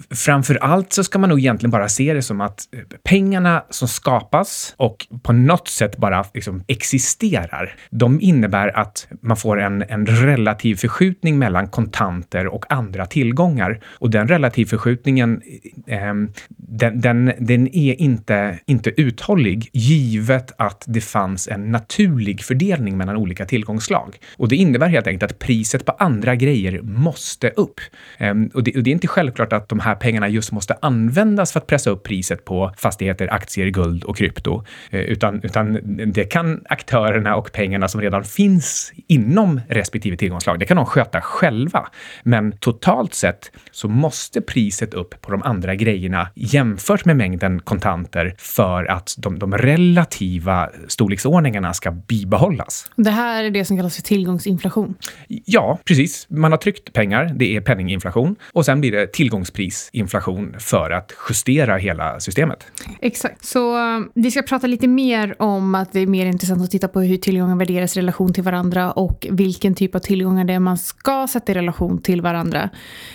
framför 0.09 0.55
allt 0.55 0.93
så 0.93 1.03
ska 1.03 1.19
man 1.19 1.29
nog 1.29 1.39
egentligen 1.39 1.71
bara 1.71 1.89
se 1.89 2.13
det 2.13 2.21
som 2.21 2.41
att 2.41 2.67
eh, 2.71 2.79
pengarna 3.03 3.63
som 3.69 3.88
skapas 3.88 4.74
och 4.77 5.07
på 5.24 5.33
något 5.33 5.67
sätt 5.67 5.97
bara 5.97 6.25
liksom 6.33 6.63
existerar, 6.67 7.75
de 7.89 8.21
innebär 8.21 8.77
att 8.77 9.07
man 9.21 9.38
får 9.38 9.62
en, 9.62 9.83
en 9.89 10.05
relativ 10.05 10.75
förskjutning 10.75 11.39
mellan 11.39 11.67
kontanter 11.67 12.47
och 12.47 12.65
andra 12.71 13.05
tillgångar. 13.05 13.79
Och 13.85 14.09
den 14.09 14.27
relativförskjutningen, 14.27 15.41
eh, 15.88 16.09
eh, 16.09 16.13
den, 16.57 17.01
den, 17.01 17.31
den 17.39 17.75
är 17.75 18.01
inte, 18.01 18.59
inte 18.65 19.01
uthållig 19.01 19.69
givet 19.74 20.51
att 20.57 20.83
det 20.96 21.02
fanns 21.02 21.48
en 21.48 21.72
naturlig 21.72 22.44
fördelning 22.44 22.98
mellan 22.98 23.18
olika 23.18 23.46
tillgångsslag. 23.46 24.18
Och 24.38 24.48
det 24.48 24.56
innebär 24.56 24.88
helt 24.88 25.08
enkelt 25.08 25.32
att 25.32 25.40
priset 25.40 25.86
på 25.86 25.92
andra 25.92 26.36
grejer 26.36 26.82
måste 26.82 27.50
upp. 27.50 27.80
Ehm, 28.18 28.50
och, 28.54 28.64
det, 28.64 28.75
och 28.75 28.84
det 28.84 28.90
är 28.90 28.92
inte 28.92 29.08
självklart 29.08 29.54
att 29.54 29.70
de 29.70 29.80
här 29.80 29.96
pengarna 29.96 30.28
just 30.30 30.52
måste 30.52 30.78
användas 30.82 31.52
för 31.52 31.60
att 31.60 31.68
pressa 31.68 31.90
upp 31.90 32.04
priset 32.04 32.46
på 32.46 32.74
fastigheter, 32.78 33.34
aktier, 33.34 33.68
guld 33.68 34.04
och 34.04 34.18
krypto, 34.18 34.64
eh, 34.90 35.00
utan, 35.00 35.42
utan 35.44 35.80
det 36.14 36.24
kan 36.24 36.62
aktörerna 36.70 37.36
och 37.36 37.52
pengarna 37.52 37.88
som 37.88 38.02
redan 38.02 38.24
finns 38.24 38.94
inom 39.08 39.62
respektive 39.70 40.18
tillgångslag, 40.18 40.60
det 40.60 40.66
kan 40.66 40.78
de 40.78 40.86
sköta 40.86 41.22
själva. 41.22 41.88
Men 42.24 42.52
totalt 42.52 43.14
sett 43.14 43.52
så 43.72 43.88
måste 43.88 44.42
priset 44.42 44.94
upp 44.94 45.22
på 45.22 45.32
de 45.32 45.44
andra 45.44 45.75
grejerna 45.75 46.28
jämfört 46.36 47.06
med 47.06 47.18
mängden 47.18 47.60
kontanter 47.60 48.36
för 48.38 48.86
att 48.86 49.16
de, 49.18 49.40
de 49.40 49.58
relativa 49.58 50.70
storleksordningarna 50.88 51.74
ska 51.74 51.92
bibehållas. 51.92 52.92
Det 52.96 53.10
här 53.10 53.44
är 53.44 53.51
det 53.51 53.65
som 53.65 53.77
kallas 53.77 53.96
för 53.96 54.01
tillgångsinflation? 54.01 54.96
Ja, 55.27 55.80
precis. 55.86 56.27
Man 56.30 56.51
har 56.51 56.58
tryckt 56.58 56.94
pengar, 56.94 57.32
det 57.36 57.56
är 57.56 57.62
penninginflation 57.62 58.36
och 58.54 58.65
sen 58.65 58.82
blir 58.82 58.92
det 58.92 59.08
tillgångsprisinflation 59.08 60.56
för 60.60 60.92
att 60.92 61.12
justera 61.30 61.77
hela 61.77 62.20
systemet. 62.20 62.65
Exakt. 63.01 63.46
Så 63.46 63.77
um, 63.77 64.12
vi 64.15 64.32
ska 64.32 64.42
prata 64.42 64.68
lite 64.68 64.88
mer 64.88 65.42
om 65.42 65.75
att 65.75 65.92
det 65.92 66.00
är 66.00 66.08
mer 66.08 66.25
intressant 66.25 66.62
att 66.62 66.72
titta 66.72 66.88
på 66.88 67.01
hur 67.01 67.18
tillgångar 67.18 67.56
värderas 67.56 67.98
i 67.98 68.00
relation 68.00 68.34
till 68.34 68.44
varandra 68.44 68.92
och 68.92 69.27
vilken 69.32 69.75
typ 69.75 69.96
av 69.96 70.00
tillgångar 70.00 70.46
det 70.46 70.54
är 70.54 70.60
man 70.60 70.77
ska 70.77 71.27
sätta 71.27 71.51
i 71.51 71.56
relation 71.56 72.01
till 72.01 72.22
varandra. 72.22 72.70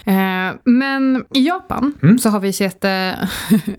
Eh, 0.04 0.14
men 0.64 1.24
i 1.34 1.46
Japan 1.46 1.94
mm. 2.02 2.18
så 2.18 2.28
har 2.28 2.40
vi 2.40 2.52
sett 2.52 2.84
eh, 2.84 3.12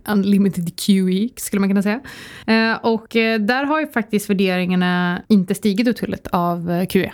unlimited 0.12 0.80
QE, 0.80 1.30
skulle 1.36 1.60
man 1.60 1.70
kunna 1.70 1.84
säga. 1.84 2.00
Eh, 2.48 2.78
och 2.82 3.08
där 3.40 3.64
har 3.64 3.81
har 3.82 3.88
ju 3.88 3.92
faktiskt 3.92 4.30
värderingarna 4.30 5.24
inte 5.28 5.56
stigit 5.56 5.88
otroligt 5.88 6.28
av 6.28 6.72
eh, 6.72 6.86
QE. 6.86 7.12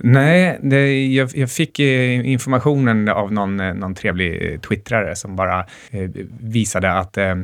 Nej, 0.00 0.58
det, 0.62 1.06
jag, 1.06 1.30
jag, 1.34 1.50
fick 1.50 1.78
eh, 1.78 2.28
informationen 2.28 3.08
av 3.08 3.32
någon, 3.32 3.60
eh, 3.60 3.74
någon 3.74 3.94
trevlig 3.94 4.52
eh, 4.52 4.60
twittrare 4.60 5.16
som 5.16 5.36
bara 5.36 5.58
eh, 5.90 6.10
visade 6.40 6.92
att 6.92 7.16
eh, 7.16 7.34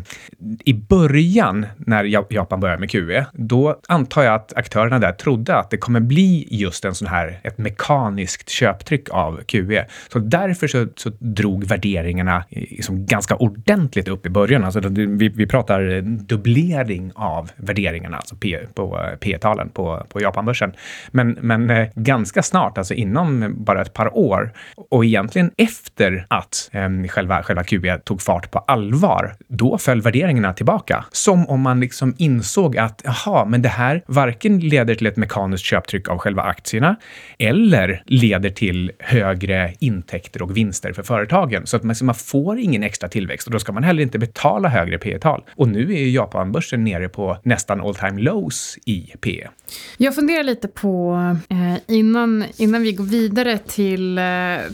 i 0.64 0.74
början, 0.74 1.66
när 1.76 2.32
Japan 2.32 2.60
började 2.60 2.80
med 2.80 2.90
QE, 2.90 3.26
då 3.32 3.80
antar 3.88 4.22
jag 4.22 4.34
att 4.34 4.52
aktörerna 4.56 4.98
där 4.98 5.12
trodde 5.12 5.56
att 5.56 5.70
det 5.70 5.76
kommer 5.76 6.00
bli 6.00 6.48
just 6.50 6.84
en 6.84 6.94
sån 6.94 7.08
här, 7.08 7.40
ett 7.42 7.58
mekaniskt 7.58 8.48
köptryck 8.48 9.10
av 9.10 9.40
QE. 9.46 9.86
Så 10.12 10.18
därför 10.18 10.68
så, 10.68 10.86
så 10.96 11.10
drog 11.18 11.64
värderingarna 11.64 12.44
liksom 12.50 13.06
ganska 13.06 13.36
ordentligt 13.36 14.08
upp 14.08 14.26
i 14.26 14.30
början. 14.30 14.64
Alltså, 14.64 14.80
vi, 14.80 15.28
vi 15.28 15.46
pratar 15.46 16.00
dubblering 16.00 17.12
av 17.14 17.50
värderingarna, 17.56 18.16
alltså 18.16 18.36
P, 18.36 18.58
på 18.74 19.00
P-talen 19.20 19.68
på, 19.68 20.06
på 20.08 20.20
Japanbörsen. 20.20 20.72
Men, 21.10 21.38
men 21.40 21.88
ganska 21.94 22.42
snart, 22.44 22.78
alltså 22.78 22.94
inom 22.94 23.54
bara 23.58 23.82
ett 23.82 23.92
par 23.92 24.16
år. 24.16 24.52
Och 24.90 25.04
egentligen 25.04 25.50
efter 25.56 26.26
att 26.30 26.70
eh, 26.72 27.08
själva, 27.08 27.42
själva 27.42 27.64
QE 27.64 27.98
tog 27.98 28.22
fart 28.22 28.50
på 28.50 28.58
allvar, 28.58 29.34
då 29.48 29.78
föll 29.78 30.00
värderingarna 30.00 30.52
tillbaka. 30.52 31.04
Som 31.12 31.48
om 31.48 31.60
man 31.60 31.80
liksom 31.80 32.14
insåg 32.18 32.78
att, 32.78 33.02
jaha, 33.04 33.44
men 33.44 33.62
det 33.62 33.68
här 33.68 34.02
varken 34.06 34.60
leder 34.60 34.94
till 34.94 35.06
ett 35.06 35.16
mekaniskt 35.16 35.64
köptryck 35.64 36.08
av 36.08 36.18
själva 36.18 36.42
aktierna 36.42 36.96
eller 37.38 38.02
leder 38.06 38.50
till 38.50 38.92
högre 38.98 39.74
intäkter 39.78 40.42
och 40.42 40.56
vinster 40.56 40.92
för 40.92 41.02
företagen. 41.02 41.66
Så 41.66 41.76
att 41.76 41.82
man, 41.82 41.94
man 42.02 42.14
får 42.14 42.58
ingen 42.58 42.82
extra 42.82 43.08
tillväxt 43.08 43.46
och 43.46 43.52
då 43.52 43.58
ska 43.58 43.72
man 43.72 43.84
heller 43.84 44.02
inte 44.02 44.18
betala 44.18 44.68
högre 44.68 44.98
P 44.98 45.18
tal 45.18 45.42
Och 45.56 45.68
nu 45.68 45.94
är 45.94 45.98
ju 45.98 46.10
Japanbörsen 46.10 46.84
nere 46.84 47.08
på 47.08 47.38
nästan 47.42 47.80
all 47.80 47.94
time 47.94 48.20
lows 48.20 48.78
i 48.86 49.12
P. 49.20 49.48
Jag 49.96 50.14
funderar 50.14 50.42
lite 50.42 50.68
på, 50.68 51.14
eh, 51.48 51.96
innan 51.96 52.33
innan, 52.56 52.82
vi 52.82 52.92
går 52.92 53.04
vidare 53.04 53.58
till, 53.58 54.18
eh, 54.18 54.24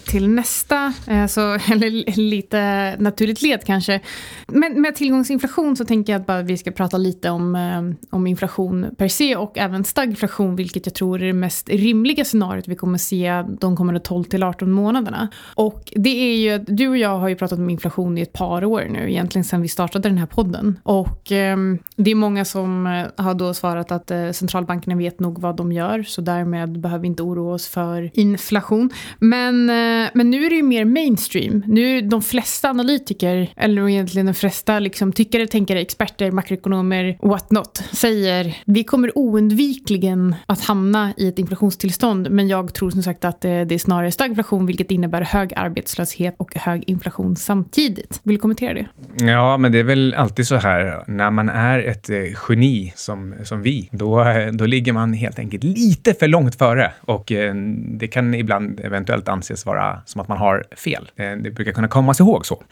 till 0.05 0.29
nästa, 0.29 0.93
eh, 1.07 1.27
så, 1.27 1.41
eller 1.73 2.17
lite 2.17 2.97
naturligt 2.99 3.43
led 3.43 3.65
kanske. 3.65 4.01
Men 4.47 4.81
med 4.81 4.95
tillgångsinflation 4.95 5.77
så 5.77 5.85
tänker 5.85 6.13
jag 6.13 6.21
att 6.21 6.27
bara 6.27 6.43
vi 6.43 6.57
ska 6.57 6.71
prata 6.71 6.99
lite 6.99 7.31
om, 7.31 7.55
eh, 7.55 8.07
om 8.11 8.27
inflation 8.27 8.87
per 8.97 9.09
se 9.09 9.37
och 9.37 9.59
även 9.59 9.85
stagflation, 9.85 10.57
vilket 10.57 10.87
jag 10.87 10.95
tror 10.95 11.23
är 11.23 11.27
det 11.27 11.33
mest 11.33 11.69
rimliga 11.69 12.25
scenariot 12.25 12.69
vi 12.69 12.75
kommer 12.75 12.99
se 12.99 13.45
de 13.61 13.77
kommande 13.77 14.01
12 14.01 14.25
till 14.25 14.43
18 14.43 14.71
månaderna. 14.73 15.29
Och 15.55 15.93
det 15.97 16.11
är 16.11 16.37
ju, 16.37 16.59
du 16.59 16.89
och 16.89 16.99
jag 16.99 17.19
har 17.19 17.29
ju 17.29 17.37
pratat 17.37 17.59
om 17.59 17.71
inflation 17.71 18.19
i 18.19 18.21
ett 18.21 18.33
par 18.33 18.65
år 18.65 18.87
nu, 18.91 19.11
egentligen 19.11 19.45
sedan 19.45 19.63
vi 19.63 19.69
startade 19.69 20.09
den 20.09 20.19
här 20.19 20.27
podden. 20.27 20.79
Och 20.83 21.33
eh, 21.33 21.57
det 21.97 22.11
är 22.11 22.15
många 22.15 22.45
som 22.45 22.87
har 23.17 23.35
då 23.35 23.55
svarat 23.55 23.93
att 23.93 24.11
eh, 24.11 24.31
centralbankerna 24.31 24.97
vet 24.97 25.21
nog 25.21 25.41
vad 25.41 25.57
de 25.57 25.73
gör, 25.73 26.03
så 26.03 26.21
därmed 26.21 26.81
behöver 26.81 27.03
vi 27.03 27.07
inte 27.07 27.23
oroa 27.23 27.50
oss 27.51 27.69
för 27.69 28.11
inflation. 28.15 28.91
Men, 29.19 29.71
eh, 29.71 30.11
men 30.15 30.31
nu 30.31 30.45
är 30.45 30.51
det 30.51 30.57
ju 30.57 30.63
mer 30.63 30.85
mainstream. 30.85 31.63
Nu 31.67 31.99
är 31.99 32.03
de 32.03 32.23
flesta 32.23 32.71
analytiker, 32.71 33.53
eller 33.57 33.89
egentligen 33.89 34.27
de 34.27 34.35
flesta 34.35 34.79
liksom, 34.79 35.13
tyckare, 35.13 35.47
tänkare, 35.47 35.81
experter, 35.81 36.31
makroekonomer, 36.31 37.19
what 37.23 37.51
not, 37.51 37.83
säger 37.93 38.57
vi 38.65 38.85
kommer 38.85 39.19
oundvikligen 39.19 40.35
att 40.47 40.61
hamna 40.61 41.13
i 41.17 41.29
ett 41.29 41.39
inflationstillstånd. 41.39 42.31
Men 42.31 42.49
jag 42.49 42.75
tror 42.75 42.91
som 42.91 43.03
sagt 43.03 43.25
att 43.25 43.45
eh, 43.45 43.61
det, 43.61 43.75
är 43.75 43.79
snarare 43.79 44.13
stagflation, 44.13 44.67
vilket 44.67 44.91
innebär 44.91 45.23
hög 45.23 45.53
arbetslöshet 45.57 46.35
och 46.39 46.55
hög 46.55 46.85
inflation 46.87 47.37
samtidigt. 47.37 48.21
Vill 48.23 48.35
du 48.35 48.41
kommentera 48.41 48.75
det? 48.75 48.87
Ja, 49.27 49.57
men 49.57 49.73
det 49.73 49.79
är 49.79 49.85
väl 49.85 50.15
alltid 50.15 50.47
så 50.47 50.57
här 50.57 51.05
när 51.07 51.31
man 51.31 51.49
är 51.49 51.79
ett 51.79 52.11
eh, 52.11 52.17
geni 52.49 52.93
som, 52.97 53.35
som 53.45 53.63
vi, 53.63 53.89
då, 53.93 54.25
då 54.53 54.67
ligger 54.67 54.93
man 54.93 55.13
helt 55.13 55.39
enkelt 55.39 55.65
lite 55.65 56.15
för 56.15 56.29
långt 56.29 56.55
före 56.55 56.93
och 57.01 57.33
Eh, 57.47 57.55
det 57.99 58.09
kan 58.09 58.35
ibland 58.35 58.81
eventuellt 58.81 59.29
anses 59.29 59.67
vara 59.67 60.03
som 60.05 60.21
att 60.21 60.29
man 60.29 60.39
har 60.39 60.65
fel. 60.77 61.11
Eh, 61.17 61.33
det 61.33 61.51
brukar 61.51 61.73
kunna 61.73 61.89
komma 61.89 62.15
sig 62.15 62.25
ihåg 62.25 62.47
så. 62.47 62.63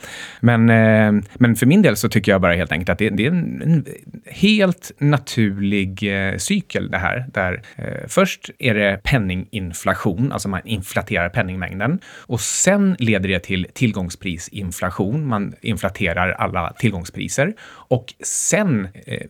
Men, 0.40 0.70
eh, 0.70 1.22
men 1.34 1.56
för 1.56 1.66
min 1.66 1.82
del 1.82 1.96
så 1.96 2.08
tycker 2.08 2.32
jag 2.32 2.40
bara 2.40 2.54
helt 2.54 2.72
enkelt 2.72 2.88
att 2.88 2.98
det, 2.98 3.10
det 3.10 3.26
är 3.26 3.30
en, 3.30 3.62
en, 3.62 3.84
helt 4.26 4.92
naturlig 4.98 6.12
cykel 6.36 6.90
det 6.90 6.98
här. 6.98 7.26
Där 7.32 7.62
först 8.08 8.50
är 8.58 8.74
det 8.74 9.00
penninginflation, 9.04 10.32
alltså 10.32 10.48
man 10.48 10.60
inflaterar 10.64 11.28
penningmängden. 11.28 11.98
Och 12.06 12.40
sen 12.40 12.96
leder 12.98 13.28
det 13.28 13.38
till 13.38 13.66
tillgångsprisinflation. 13.72 15.26
Man 15.26 15.54
inflaterar 15.60 16.30
alla 16.30 16.72
tillgångspriser. 16.72 17.52
Och 17.88 18.14
sen, 18.22 18.88
eh, 19.06 19.14
eh, 19.14 19.20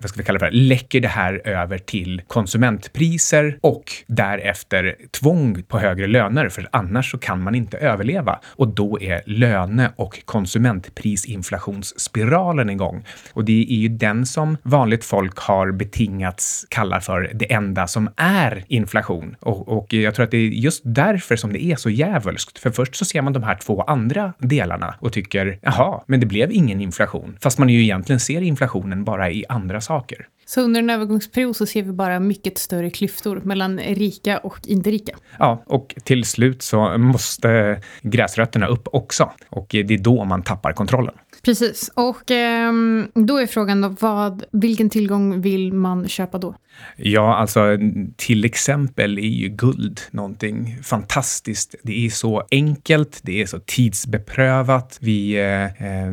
vad 0.00 0.10
ska 0.10 0.18
vi 0.18 0.24
kalla 0.24 0.38
det 0.38 0.46
för, 0.46 0.52
läcker 0.52 1.00
det 1.00 1.08
här 1.08 1.40
över 1.44 1.78
till 1.78 2.22
konsumentpriser 2.26 3.58
och 3.60 3.92
därefter 4.06 4.96
tvång 5.10 5.62
på 5.62 5.78
högre 5.78 6.06
löner, 6.06 6.48
för 6.48 6.68
annars 6.72 7.10
så 7.10 7.18
kan 7.18 7.42
man 7.42 7.54
inte 7.54 7.78
överleva. 7.78 8.40
Och 8.46 8.68
då 8.68 9.00
är 9.00 9.22
löne 9.26 9.92
och 9.96 10.24
konsumentprisinflationsspiralen 10.24 12.70
igång. 12.70 13.04
Och 13.32 13.44
det 13.44 13.66
är 13.70 13.76
ju 13.76 13.88
den 13.88 14.26
som 14.26 14.56
vanligt 14.62 15.04
folk 15.04 15.38
har 15.38 15.72
betingats 15.72 16.66
kalla 16.68 17.00
för 17.00 17.30
det 17.34 17.52
enda 17.52 17.86
som 17.86 18.10
är 18.16 18.64
inflation. 18.68 19.36
Och, 19.40 19.68
och 19.68 19.92
jag 19.92 20.14
tror 20.14 20.24
att 20.24 20.30
det 20.30 20.36
är 20.36 20.48
just 20.48 20.82
därför 20.84 21.36
som 21.36 21.52
det 21.52 21.64
är 21.64 21.76
så 21.76 21.90
djävulskt. 21.90 22.58
För 22.58 22.70
först 22.70 22.94
så 22.94 23.04
ser 23.04 23.22
man 23.22 23.32
de 23.32 23.42
här 23.42 23.54
två 23.54 23.82
andra 23.82 24.32
delarna 24.38 24.94
och 25.00 25.12
tycker, 25.12 25.58
jaha, 25.62 26.02
men 26.06 26.20
det 26.20 26.26
blev 26.26 26.52
ingen 26.52 26.80
inflation. 26.80 27.36
Fast 27.40 27.58
man 27.58 27.65
ju 27.68 27.82
egentligen 27.82 28.20
ser 28.20 28.40
inflationen 28.40 29.04
bara 29.04 29.30
i 29.30 29.44
andra 29.48 29.80
saker. 29.80 30.28
Så 30.48 30.60
under 30.60 30.80
en 30.80 30.90
övergångsperiod 30.90 31.56
så 31.56 31.66
ser 31.66 31.82
vi 31.82 31.92
bara 31.92 32.20
mycket 32.20 32.58
större 32.58 32.90
klyftor 32.90 33.40
mellan 33.44 33.78
rika 33.78 34.38
och 34.38 34.58
inte 34.64 34.90
rika. 34.90 35.16
Ja, 35.38 35.62
och 35.66 35.94
till 36.04 36.24
slut 36.24 36.62
så 36.62 36.98
måste 36.98 37.80
gräsrötterna 38.02 38.66
upp 38.66 38.88
också. 38.92 39.30
Och 39.48 39.66
det 39.70 39.94
är 39.94 39.98
då 39.98 40.24
man 40.24 40.42
tappar 40.42 40.72
kontrollen. 40.72 41.14
Precis. 41.46 41.90
Och 41.94 42.30
eh, 42.30 42.72
då 43.14 43.38
är 43.38 43.46
frågan 43.46 43.80
då, 43.80 43.88
vad, 44.00 44.44
vilken 44.52 44.90
tillgång 44.90 45.40
vill 45.40 45.72
man 45.72 46.08
köpa 46.08 46.38
då? 46.38 46.54
Ja, 46.96 47.36
alltså 47.36 47.78
till 48.16 48.44
exempel 48.44 49.18
är 49.18 49.22
ju 49.22 49.48
guld 49.48 50.00
någonting 50.10 50.78
fantastiskt. 50.82 51.74
Det 51.82 52.06
är 52.06 52.10
så 52.10 52.42
enkelt, 52.50 53.20
det 53.22 53.42
är 53.42 53.46
så 53.46 53.58
tidsbeprövat. 53.58 54.98
Vi, 55.00 55.34
eh, 55.34 55.64
eh, 55.64 56.12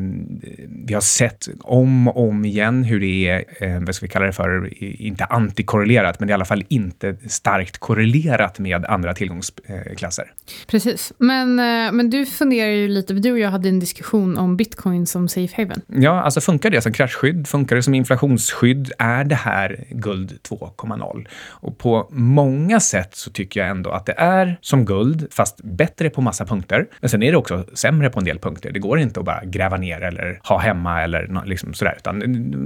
vi 0.85 0.93
har 0.93 1.01
sett 1.01 1.47
om 1.61 2.07
och 2.07 2.29
om 2.29 2.45
igen 2.45 2.83
hur 2.83 2.99
det 2.99 3.27
är, 3.27 3.45
eh, 3.59 3.79
vad 3.79 3.95
ska 3.95 4.05
vi 4.05 4.09
kalla 4.09 4.25
det 4.25 4.33
för, 4.33 4.83
inte 4.83 5.25
antikorrelerat, 5.25 6.19
men 6.19 6.29
i 6.29 6.33
alla 6.33 6.45
fall 6.45 6.65
inte 6.67 7.15
starkt 7.27 7.77
korrelerat 7.77 8.59
med 8.59 8.85
andra 8.85 9.13
tillgångsklasser. 9.13 10.31
Precis, 10.67 11.13
men, 11.17 11.59
eh, 11.59 11.91
men 11.91 12.09
du 12.09 12.25
funderar 12.25 12.71
ju 12.71 12.87
lite, 12.87 13.13
du 13.13 13.31
och 13.31 13.39
jag 13.39 13.49
hade 13.49 13.69
en 13.69 13.79
diskussion 13.79 14.37
om 14.37 14.57
bitcoin 14.57 15.07
som 15.07 15.22
safe 15.27 15.61
haven. 15.61 15.81
Ja, 15.87 16.21
alltså 16.21 16.41
funkar 16.41 16.69
det 16.69 16.81
som 16.81 16.93
kraschskydd? 16.93 17.47
Funkar 17.47 17.75
det 17.75 17.83
som 17.83 17.93
inflationsskydd? 17.93 18.91
Är 18.97 19.23
det 19.23 19.35
här 19.35 19.85
guld 19.89 20.39
2,0. 20.49 21.27
Och 21.49 21.77
på 21.77 22.07
många 22.11 22.79
sätt 22.79 23.15
så 23.15 23.31
tycker 23.31 23.59
jag 23.59 23.69
ändå 23.69 23.89
att 23.89 24.05
det 24.05 24.15
är 24.17 24.57
som 24.61 24.85
guld, 24.85 25.27
fast 25.31 25.61
bättre 25.63 26.09
på 26.09 26.21
massa 26.21 26.45
punkter. 26.45 26.87
Men 26.99 27.09
sen 27.09 27.23
är 27.23 27.31
det 27.31 27.37
också 27.37 27.65
sämre 27.73 28.09
på 28.09 28.19
en 28.19 28.25
del 28.25 28.39
punkter. 28.39 28.71
Det 28.71 28.79
går 28.79 28.99
inte 28.99 29.19
att 29.19 29.25
bara 29.25 29.45
gräva 29.45 29.77
ner 29.77 30.01
eller 30.01 30.39
ha 30.43 30.57
hemma 30.59 31.01
eller 31.01 31.43
liksom 31.45 31.73
sådär, 31.73 31.95
utan 31.97 32.19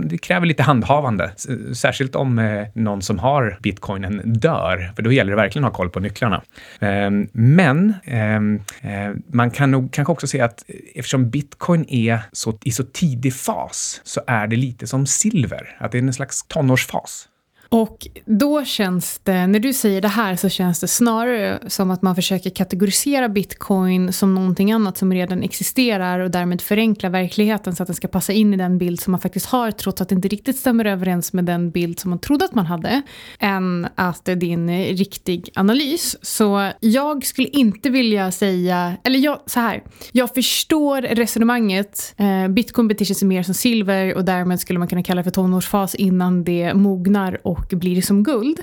det 0.07 0.17
kräver 0.17 0.45
lite 0.45 0.63
handhavande. 0.63 1.31
Särskilt 1.73 2.15
om 2.15 2.39
eh, 2.39 2.67
någon 2.73 3.01
som 3.01 3.19
har 3.19 3.57
bitcoinen 3.61 4.21
dör, 4.25 4.91
för 4.95 5.03
då 5.03 5.11
gäller 5.11 5.31
det 5.31 5.35
verkligen 5.35 5.65
att 5.65 5.71
ha 5.71 5.77
koll 5.77 5.89
på 5.89 5.99
nycklarna. 5.99 6.41
Ehm, 6.79 7.27
men 7.31 7.93
ehm, 8.03 8.61
eh, 8.81 9.11
man 9.33 9.51
kan 9.51 9.71
nog 9.71 9.91
kanske 9.91 10.11
också 10.11 10.27
se 10.27 10.41
att 10.41 10.63
eftersom 10.95 11.29
bitcoin 11.29 11.85
är 11.89 12.19
så, 12.31 12.46
i 12.63 12.71
så 12.71 12.83
tidig 12.83 13.33
fas 13.33 14.01
så 14.03 14.21
är 14.27 14.47
det 14.47 14.55
lite 14.55 14.87
som 14.87 15.05
silver, 15.05 15.77
att 15.79 15.91
det 15.91 15.97
är 15.97 16.01
en 16.01 16.13
slags 16.13 16.43
tonårsfas. 16.47 17.29
Och 17.69 18.07
då 18.25 18.65
känns 18.65 19.19
det, 19.23 19.47
när 19.47 19.59
du 19.59 19.73
säger 19.73 20.01
det 20.01 20.07
här 20.07 20.35
så 20.35 20.49
känns 20.49 20.79
det 20.79 20.87
snarare 20.87 21.59
som 21.67 21.91
att 21.91 22.01
man 22.01 22.15
försöker 22.15 22.49
kategorisera 22.49 23.29
bitcoin 23.29 24.13
som 24.13 24.35
någonting 24.35 24.71
annat 24.71 24.97
som 24.97 25.13
redan 25.13 25.43
existerar 25.43 26.19
och 26.19 26.31
därmed 26.31 26.61
förenkla 26.61 27.09
verkligheten 27.09 27.75
så 27.75 27.83
att 27.83 27.87
den 27.87 27.95
ska 27.95 28.07
passa 28.07 28.33
in 28.33 28.53
i 28.53 28.57
den 28.57 28.77
bild 28.77 28.99
som 28.99 29.11
man 29.11 29.21
faktiskt 29.21 29.45
har 29.45 29.71
trots 29.71 30.01
att 30.01 30.09
det 30.09 30.15
inte 30.15 30.27
riktigt 30.27 30.57
stämmer 30.57 30.85
överens 30.85 31.33
med 31.33 31.45
den 31.45 31.71
bild 31.71 31.99
som 31.99 32.09
man 32.09 32.19
trodde 32.19 32.45
att 32.45 32.55
man 32.55 32.65
hade 32.65 33.01
än 33.39 33.87
att 33.95 34.25
det 34.25 34.31
är 34.31 34.35
din 34.35 34.85
riktig 34.85 35.49
analys. 35.55 36.15
Så 36.21 36.71
jag 36.79 37.25
skulle 37.25 37.47
inte 37.47 37.89
vilja 37.89 38.31
säga, 38.31 38.97
eller 39.03 39.19
jag, 39.19 39.39
så 39.45 39.59
här, 39.59 39.83
jag 40.11 40.33
förstår 40.33 41.01
resonemanget. 41.01 42.13
Eh, 42.17 42.47
bitcoin 42.47 42.87
beter 42.87 43.05
sig 43.05 43.27
mer 43.27 43.43
som 43.43 43.53
silver 43.53 44.15
och 44.15 44.25
därmed 44.25 44.59
skulle 44.59 44.79
man 44.79 44.87
kunna 44.87 45.03
kalla 45.03 45.19
det 45.19 45.23
för 45.23 45.31
tonårsfas 45.31 45.95
innan 45.95 46.43
det 46.43 46.73
mognar 46.73 47.47
och 47.47 47.56
och 47.57 47.77
blir 47.77 48.01
som 48.01 48.23
guld. 48.23 48.59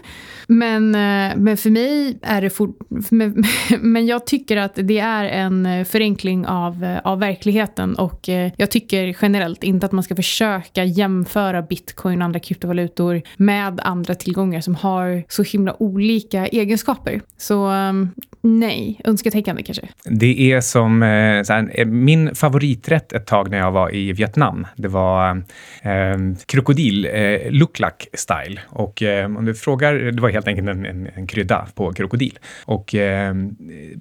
Men, 0.46 0.94
eh, 0.94 1.36
men 1.36 1.56
för 1.56 1.70
mig 1.70 2.18
är 2.22 2.42
det 2.42 2.50
for, 2.50 2.72
men, 3.10 3.44
men 3.80 4.06
jag 4.06 4.26
tycker 4.26 4.56
att 4.56 4.72
det 4.74 4.98
är 4.98 5.24
en 5.24 5.66
eh, 5.66 5.84
förenkling 5.84 6.46
av, 6.46 6.84
eh, 6.84 6.98
av 7.04 7.18
verkligheten 7.18 7.94
och 7.94 8.28
jag 8.56 8.70
tycker 8.70 9.16
generellt 9.22 9.64
inte 9.64 9.86
att 9.86 9.92
man 9.92 10.04
ska 10.04 10.16
försöka 10.16 10.84
jämföra 10.84 11.62
bitcoin 11.62 12.18
och 12.18 12.24
andra 12.24 12.40
kryptovalutor 12.40 13.22
med 13.36 13.80
andra 13.80 14.14
tillgångar 14.14 14.60
som 14.60 14.74
har 14.74 15.24
så 15.28 15.42
himla 15.42 15.82
olika 15.82 16.46
egenskaper. 16.46 17.20
Så 17.36 17.66
ehm, 17.66 18.10
nej, 18.40 19.00
önsketänkande 19.04 19.62
kanske. 19.62 19.88
Det 20.04 20.52
är 20.52 20.60
som 20.60 21.02
här, 21.02 21.84
min 21.84 22.34
favoriträtt 22.34 23.12
ett 23.12 23.26
tag 23.26 23.50
när 23.50 23.58
jag 23.58 23.72
var 23.72 23.94
i 23.94 24.12
Vietnam. 24.12 24.66
Det 24.76 24.88
var 24.88 25.36
eh, 25.82 26.36
krokodil, 26.46 27.08
eh, 27.12 27.50
luklak 27.50 28.06
style. 28.12 28.60
Och 28.85 29.03
eh, 29.03 29.37
om 29.37 29.45
du 29.45 29.55
frågar, 29.55 29.95
det 29.95 30.23
var 30.23 30.29
helt 30.29 30.49
enkelt 30.49 30.69
en, 30.69 30.87
en, 30.87 31.09
en 31.14 31.26
krydda 31.26 31.67
på 31.75 31.93
krokodil. 31.93 32.38
Och 32.64 32.95
eh, 32.95 33.35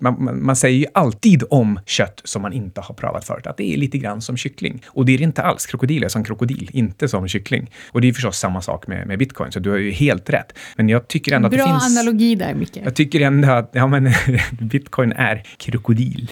man, 0.02 0.40
man, 0.46 0.56
säger 0.56 0.78
ju 0.78 0.86
alltid 0.94 1.44
om 1.50 1.80
kött 1.86 2.22
som 2.24 2.42
man 2.42 2.54
inte 2.54 2.82
har 2.82 2.96
prövat 2.96 3.26
förut, 3.26 3.48
att 3.48 3.58
det 3.58 3.74
är 3.74 3.78
lite 3.78 3.98
grann 3.98 4.22
som 4.22 4.38
kyckling. 4.38 4.84
Och 4.88 5.06
det 5.06 5.14
är 5.14 5.18
det 5.18 5.24
inte 5.24 5.42
alls. 5.42 5.66
Krokodil 5.66 6.04
är 6.04 6.08
som 6.08 6.24
krokodil, 6.24 6.70
inte 6.74 7.08
som 7.08 7.28
kyckling. 7.28 7.72
Och 7.92 8.02
det 8.02 8.10
är 8.10 8.14
förstås 8.14 8.38
samma 8.38 8.62
sak 8.62 8.88
med, 8.88 9.08
med 9.08 9.20
bitcoin, 9.20 9.52
så 9.52 9.60
du 9.60 9.70
har 9.70 9.78
ju 9.78 9.92
helt 9.92 10.30
rätt. 10.30 10.54
Men 10.76 10.90
jag 10.90 11.08
tycker 11.08 11.36
ändå 11.36 11.50
Bra 11.50 11.60
att 11.60 11.66
det 11.66 11.72
finns... 11.72 11.96
Bra 11.96 12.02
analogi 12.02 12.36
där, 12.36 12.54
Micke. 12.54 12.78
Jag 12.84 12.96
tycker 12.96 13.22
ändå 13.22 13.52
att 13.52 13.70
ja, 13.74 13.88
men, 13.88 14.12
bitcoin 14.60 15.12
är 15.12 15.44
krokodil. 15.58 16.32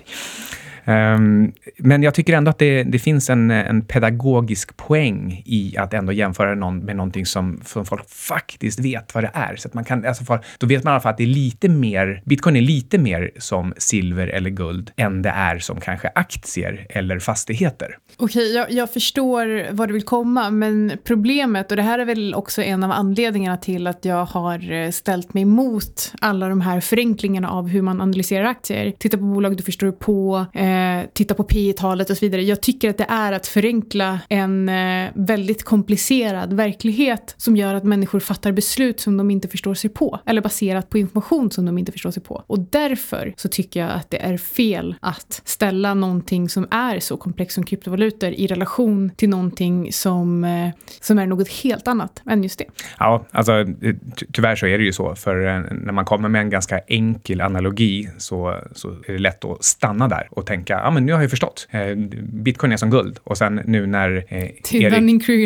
Um, 0.85 1.51
men 1.77 2.03
jag 2.03 2.13
tycker 2.13 2.33
ändå 2.33 2.49
att 2.49 2.59
det, 2.59 2.83
det 2.83 2.99
finns 2.99 3.29
en, 3.29 3.51
en, 3.51 3.81
pedagogisk 3.81 4.77
poäng 4.77 5.41
i 5.45 5.77
att 5.77 5.93
ändå 5.93 6.13
jämföra 6.13 6.55
någon 6.55 6.79
med 6.79 6.95
någonting 6.95 7.25
som, 7.25 7.61
som 7.65 7.85
folk 7.85 8.09
faktiskt 8.09 8.79
vet 8.79 9.15
vad 9.15 9.23
det 9.23 9.31
är. 9.33 9.55
Så 9.55 9.67
att 9.67 9.73
man 9.73 9.83
kan, 9.83 10.05
alltså 10.05 10.23
för, 10.23 10.39
då 10.57 10.67
vet 10.67 10.83
man 10.83 10.91
i 10.91 10.93
alla 10.93 11.01
fall 11.01 11.11
att 11.11 11.17
det 11.17 11.23
är 11.23 11.27
lite 11.27 11.69
mer, 11.69 12.21
bitcoin 12.25 12.55
är 12.55 12.61
lite 12.61 12.97
mer 12.97 13.31
som 13.37 13.73
silver 13.77 14.27
eller 14.27 14.49
guld 14.49 14.91
än 14.97 15.21
det 15.21 15.29
är 15.29 15.59
som 15.59 15.79
kanske 15.79 16.11
aktier 16.15 16.87
eller 16.89 17.19
fastigheter. 17.19 17.97
Okej, 18.17 18.25
okay, 18.25 18.55
jag, 18.55 18.71
jag, 18.71 18.93
förstår 18.93 19.73
var 19.73 19.87
du 19.87 19.93
vill 19.93 20.03
komma, 20.03 20.49
men 20.49 20.91
problemet, 21.03 21.71
och 21.71 21.77
det 21.77 21.83
här 21.83 21.99
är 21.99 22.05
väl 22.05 22.35
också 22.35 22.61
en 22.61 22.83
av 22.83 22.91
anledningarna 22.91 23.57
till 23.57 23.87
att 23.87 24.05
jag 24.05 24.25
har 24.25 24.71
eh, 24.71 24.89
ställt 24.89 25.33
mig 25.33 25.43
emot 25.43 26.13
alla 26.21 26.49
de 26.49 26.61
här 26.61 26.79
förenklingarna 26.79 27.49
av 27.49 27.67
hur 27.67 27.81
man 27.81 28.01
analyserar 28.01 28.45
aktier. 28.45 28.93
Titta 28.97 29.17
på 29.17 29.23
bolag 29.23 29.57
du 29.57 29.63
förstår 29.63 29.91
på, 29.91 30.45
eh, 30.53 30.70
eh, 30.71 31.05
titta 31.13 31.33
på 31.33 31.43
P 31.43 31.73
talet 31.77 32.09
och 32.09 32.17
så 32.17 32.25
vidare. 32.25 32.43
Jag 32.43 32.61
tycker 32.61 32.89
att 32.89 32.97
det 32.97 33.05
är 33.09 33.31
att 33.31 33.47
förenkla 33.47 34.19
en 34.29 34.69
eh, 34.69 35.09
väldigt 35.13 35.63
komplicerad 35.63 36.53
verklighet 36.53 37.33
som 37.37 37.55
gör 37.55 37.73
att 37.73 37.83
människor 37.83 38.19
fattar 38.19 38.51
beslut 38.51 38.99
som 38.99 39.17
de 39.17 39.31
inte 39.31 39.47
förstår 39.47 39.73
sig 39.73 39.89
på. 39.89 40.19
Eller 40.25 40.41
baserat 40.41 40.89
på 40.89 40.97
information 40.97 41.51
som 41.51 41.65
de 41.65 41.77
inte 41.77 41.91
förstår 41.91 42.11
sig 42.11 42.23
på. 42.23 42.43
Och 42.47 42.59
därför 42.59 43.33
så 43.37 43.47
tycker 43.49 43.79
jag 43.79 43.91
att 43.91 44.09
det 44.09 44.17
är 44.17 44.37
fel 44.37 44.95
att 44.99 45.41
ställa 45.45 45.93
någonting 45.93 46.49
som 46.49 46.67
är 46.71 46.99
så 46.99 47.17
komplext 47.17 47.55
som 47.55 47.63
kryptovalutor 47.63 48.29
i 48.29 48.47
relation 48.47 49.11
till 49.15 49.29
någonting 49.29 49.93
som, 49.93 50.43
eh, 50.43 50.69
som 50.99 51.19
är 51.19 51.25
något 51.25 51.47
helt 51.49 51.87
annat 51.87 52.21
än 52.29 52.43
just 52.43 52.59
det. 52.59 52.65
Ja, 52.99 53.25
alltså 53.31 53.53
eh, 53.53 53.95
tyvärr 54.33 54.55
så 54.55 54.67
är 54.67 54.77
det 54.77 54.83
ju 54.83 54.93
så. 54.93 55.15
För 55.15 55.47
eh, 55.47 55.61
när 55.71 55.91
man 55.91 56.05
kommer 56.05 56.29
med 56.29 56.41
en 56.41 56.49
ganska 56.49 56.79
enkel 56.79 57.41
analogi 57.41 58.09
så, 58.17 58.59
så 58.71 58.89
är 58.89 59.13
det 59.13 59.19
lätt 59.19 59.45
att 59.45 59.63
stanna 59.63 60.07
där 60.07 60.27
och 60.31 60.45
tänka 60.45 60.60
tänka, 60.61 60.73
ja 60.73 60.87
ah, 60.87 60.91
men 60.91 61.05
nu 61.05 61.13
har 61.13 61.21
jag 61.21 61.29
förstått. 61.29 61.67
Eh, 61.71 61.95
Bitcoin 62.23 62.71
är 62.71 62.77
som 62.77 62.89
guld. 62.89 63.19
Och 63.23 63.37
sen 63.37 63.61
nu 63.65 63.87
när 63.87 64.25
eh, 64.27 64.49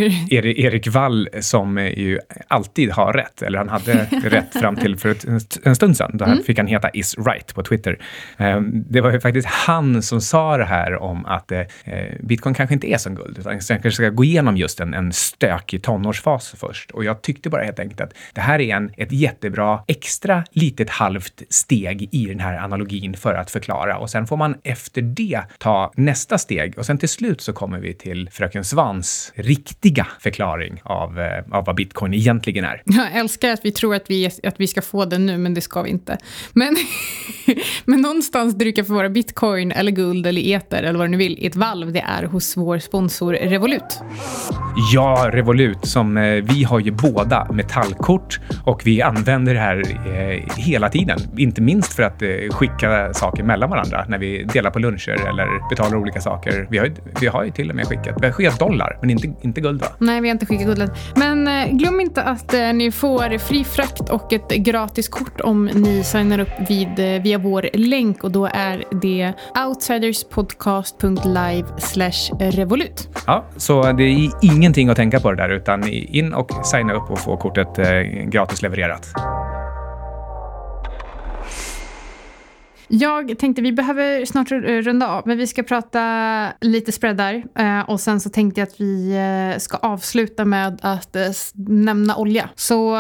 Erik, 0.02 0.32
Erik, 0.32 0.60
Erik 0.60 0.88
Wall, 0.88 1.30
som 1.40 1.78
eh, 1.78 2.00
ju 2.00 2.20
alltid 2.48 2.92
har 2.92 3.14
rätt, 3.14 3.42
eller 3.42 3.58
han 3.58 3.70
hade 3.70 3.94
rätt 4.24 4.54
fram 4.54 4.76
till 4.76 4.98
för 4.98 5.10
ett, 5.10 5.58
en 5.64 5.76
stund 5.76 5.98
sedan, 5.98 6.12
då 6.14 6.26
mm. 6.26 6.44
fick 6.44 6.58
han 6.58 6.68
heta 6.68 6.90
is 6.90 7.18
right 7.18 7.56
på 7.56 7.64
Twitter. 7.64 8.00
Det 8.70 9.02
var 9.02 9.12
ju 9.12 9.20
faktiskt 9.20 9.48
han 9.48 10.02
som 10.02 10.22
sa 10.22 10.58
det 10.58 10.66
här 10.66 10.96
om 10.96 11.26
att 11.26 11.52
Bitcoin 12.20 12.56
kanske 12.56 12.74
inte 12.74 12.88
är 12.88 12.98
som 12.98 13.16
guld, 13.16 13.38
utan 13.40 13.60
kanske 13.60 13.92
ska 13.92 14.10
gå 14.10 14.24
igenom 14.24 14.58
just 14.58 14.80
en, 14.80 14.94
en 14.94 15.14
stökig 15.14 15.84
tonårsfas 15.84 16.56
först. 16.58 16.92
Och 16.92 17.06
jag 17.06 17.22
tyckte 17.22 17.50
bara 17.50 17.64
helt 17.64 17.80
enkelt 17.80 18.02
att 18.02 18.14
det 18.34 18.42
här 18.42 18.62
är 18.62 18.76
en, 18.76 18.92
ett 18.98 19.12
jättebra 19.12 19.84
extra 19.88 20.44
litet 20.52 20.90
halvt 20.90 21.42
steg 21.50 22.10
i 22.12 22.26
den 22.26 22.40
här 22.40 22.64
analogin 22.64 23.14
för 23.14 23.34
att 23.34 23.52
förklara. 23.52 23.98
Och 23.98 24.10
sen 24.10 24.28
får 24.28 24.38
man 24.38 24.56
efter 24.64 25.02
det 25.06 25.42
ta 25.58 25.92
nästa 25.96 26.38
steg 26.38 26.78
och 26.78 26.86
sen 26.86 26.98
till 26.98 27.10
slut 27.10 27.42
så 27.42 27.54
kommer 27.54 27.80
vi 27.80 27.94
till 27.94 28.30
fröken 28.32 28.64
Svans 28.64 29.34
riktiga 29.36 30.08
förklaring 30.20 30.82
av, 30.84 31.20
eh, 31.20 31.44
av 31.52 31.66
vad 31.66 31.76
bitcoin 31.76 32.14
egentligen 32.14 32.66
är. 32.66 32.82
Jag 32.86 33.16
älskar 33.16 33.50
att 33.50 33.60
vi 33.64 33.72
tror 33.72 33.96
att 33.96 34.10
vi, 34.10 34.30
att 34.44 34.56
vi 34.58 34.68
ska 34.68 34.82
få 34.82 35.06
den 35.06 35.26
nu, 35.26 35.38
men 35.38 35.54
det 35.54 35.62
ska 35.62 35.82
vi 35.82 35.90
inte. 35.90 36.18
Men, 36.54 36.76
men 37.86 38.02
någonstans 38.02 38.56
brukar 38.56 38.84
få 38.84 38.94
vara 38.94 39.10
bitcoin 39.10 39.72
eller 39.72 39.92
guld 39.92 40.28
eller 40.28 40.42
eter 40.42 40.84
eller 40.84 41.00
vad 41.00 41.08
du 41.08 41.12
nu 41.12 41.18
vill 41.18 41.40
i 41.40 41.46
ett 41.46 41.56
valv. 41.56 41.92
Det 41.92 42.00
är 42.00 42.24
hos 42.24 42.58
vår 42.58 42.80
sponsor 42.80 43.34
Revolut. 43.34 44.02
Ja, 44.94 45.30
Revolut 45.34 45.88
som 45.88 46.18
eh, 46.18 46.24
vi 46.24 46.64
har 46.64 46.80
ju 46.80 46.92
båda 46.92 47.48
metallkort 47.52 48.40
och 48.66 48.82
vi 48.86 49.02
använder 49.02 49.54
det 49.54 49.60
här 49.60 49.84
eh, 49.88 50.56
hela 50.58 50.90
tiden. 50.90 51.20
Inte 51.38 51.62
minst 51.62 51.94
för 51.94 52.04
att 52.04 52.24
skicka 52.54 53.14
saker 53.14 53.44
mellan 53.44 53.70
varandra 53.70 54.06
när 54.10 54.18
vi 54.18 54.44
delar 54.44 54.72
på 54.72 54.80
lunch 54.80 54.95
luncher 54.96 55.30
eller 55.30 55.70
betalar 55.70 55.98
olika 55.98 56.22
saker. 56.22 56.68
Vi 56.70 56.78
har, 56.78 56.92
vi 57.20 57.28
har 57.28 57.44
ju 57.44 57.52
till 57.52 57.70
och 57.70 57.76
med 57.76 57.88
skickat, 57.88 58.16
vi 58.22 58.26
har 58.26 58.34
skickat 58.34 58.60
dollar, 58.60 58.98
men 59.02 59.10
inte, 59.10 59.34
inte 59.42 59.62
guld 59.62 59.82
va? 59.82 59.88
Nej, 59.98 60.22
vi 60.22 60.28
har 60.28 60.34
inte 60.34 60.46
skickat 60.46 60.66
guld 60.66 60.92
Men 61.16 61.48
eh, 61.48 61.68
glöm 61.72 62.00
inte 62.00 62.24
att 62.24 62.54
eh, 62.54 62.74
ni 62.74 62.92
får 62.92 63.38
fri 63.38 63.64
frakt 63.64 64.10
och 64.10 64.34
ett 64.34 64.50
gratis 64.50 65.08
kort 65.08 65.42
om 65.42 65.66
ni 65.66 66.04
signar 66.04 66.40
upp 66.40 66.70
vid, 66.70 67.00
eh, 67.00 67.22
via 67.22 67.38
vår 67.38 67.70
länk 67.74 68.24
och 68.24 68.32
då 68.32 68.46
är 68.46 68.84
det 69.02 69.34
outsiderspodcast.live 69.68 71.68
revolut. 72.40 73.10
Ja, 73.28 73.46
så 73.58 73.92
det 73.92 74.04
är 74.04 74.30
ingenting 74.42 74.90
att 74.90 74.98
tänka 74.98 75.20
på 75.20 75.32
det 75.32 75.38
där 75.38 75.50
utan 75.50 75.88
in 75.88 76.34
och 76.34 76.66
signa 76.66 76.94
upp 76.94 77.12
och 77.12 77.20
få 77.20 77.38
kortet 77.38 77.80
gratis 78.32 78.62
levererat. 78.62 79.14
Jag 82.88 83.38
tänkte 83.40 83.62
vi 83.62 83.72
behöver 83.72 84.26
snart 84.26 84.52
runda 84.52 85.08
av, 85.08 85.24
men 85.26 85.38
vi 85.38 85.48
ska 85.48 85.64
prata 85.64 86.48
lite 86.62 86.92
spreadar. 86.92 87.44
Eh, 87.60 87.90
och 87.90 88.00
sen 88.00 88.20
så 88.20 88.30
tänkte 88.30 88.62
jag 88.62 88.68
att 88.68 88.82
vi 88.82 89.12
eh, 89.54 89.60
ska 89.60 89.78
avsluta 89.78 90.46
med 90.46 90.80
att 90.82 91.16
eh, 91.16 91.22
nämna 91.68 92.16
olja. 92.16 92.50
Så 92.56 92.98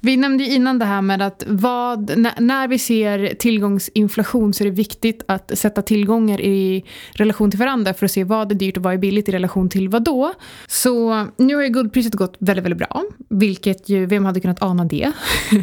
vi 0.00 0.16
nämnde 0.16 0.44
ju 0.44 0.54
innan 0.54 0.78
det 0.78 0.84
här 0.84 1.02
med 1.02 1.22
att 1.22 1.44
vad, 1.46 2.18
när 2.38 2.68
vi 2.68 2.78
ser 2.78 3.34
tillgångsinflation 3.34 4.54
så 4.54 4.64
är 4.64 4.68
det 4.68 4.74
viktigt 4.74 5.24
att 5.28 5.58
sätta 5.58 5.82
tillgångar 5.82 6.40
i 6.40 6.84
relation 7.12 7.50
till 7.50 7.60
varandra 7.60 7.94
för 7.94 8.04
att 8.04 8.12
se 8.12 8.24
vad 8.24 8.52
är 8.52 8.56
dyrt 8.56 8.76
och 8.76 8.82
vad 8.82 8.94
är 8.94 8.98
billigt 8.98 9.28
i 9.28 9.32
relation 9.32 9.68
till 9.68 9.88
vad 9.88 10.04
då. 10.04 10.32
Så 10.66 11.26
nu 11.36 11.54
har 11.54 11.62
ju 11.62 11.68
guldpriset 11.68 12.14
gått 12.14 12.36
väldigt, 12.38 12.64
väldigt 12.64 12.78
bra, 12.78 13.04
vilket 13.30 13.88
ju, 13.88 14.06
vem 14.06 14.24
hade 14.24 14.40
kunnat 14.40 14.62
ana 14.62 14.84
det? 14.84 15.12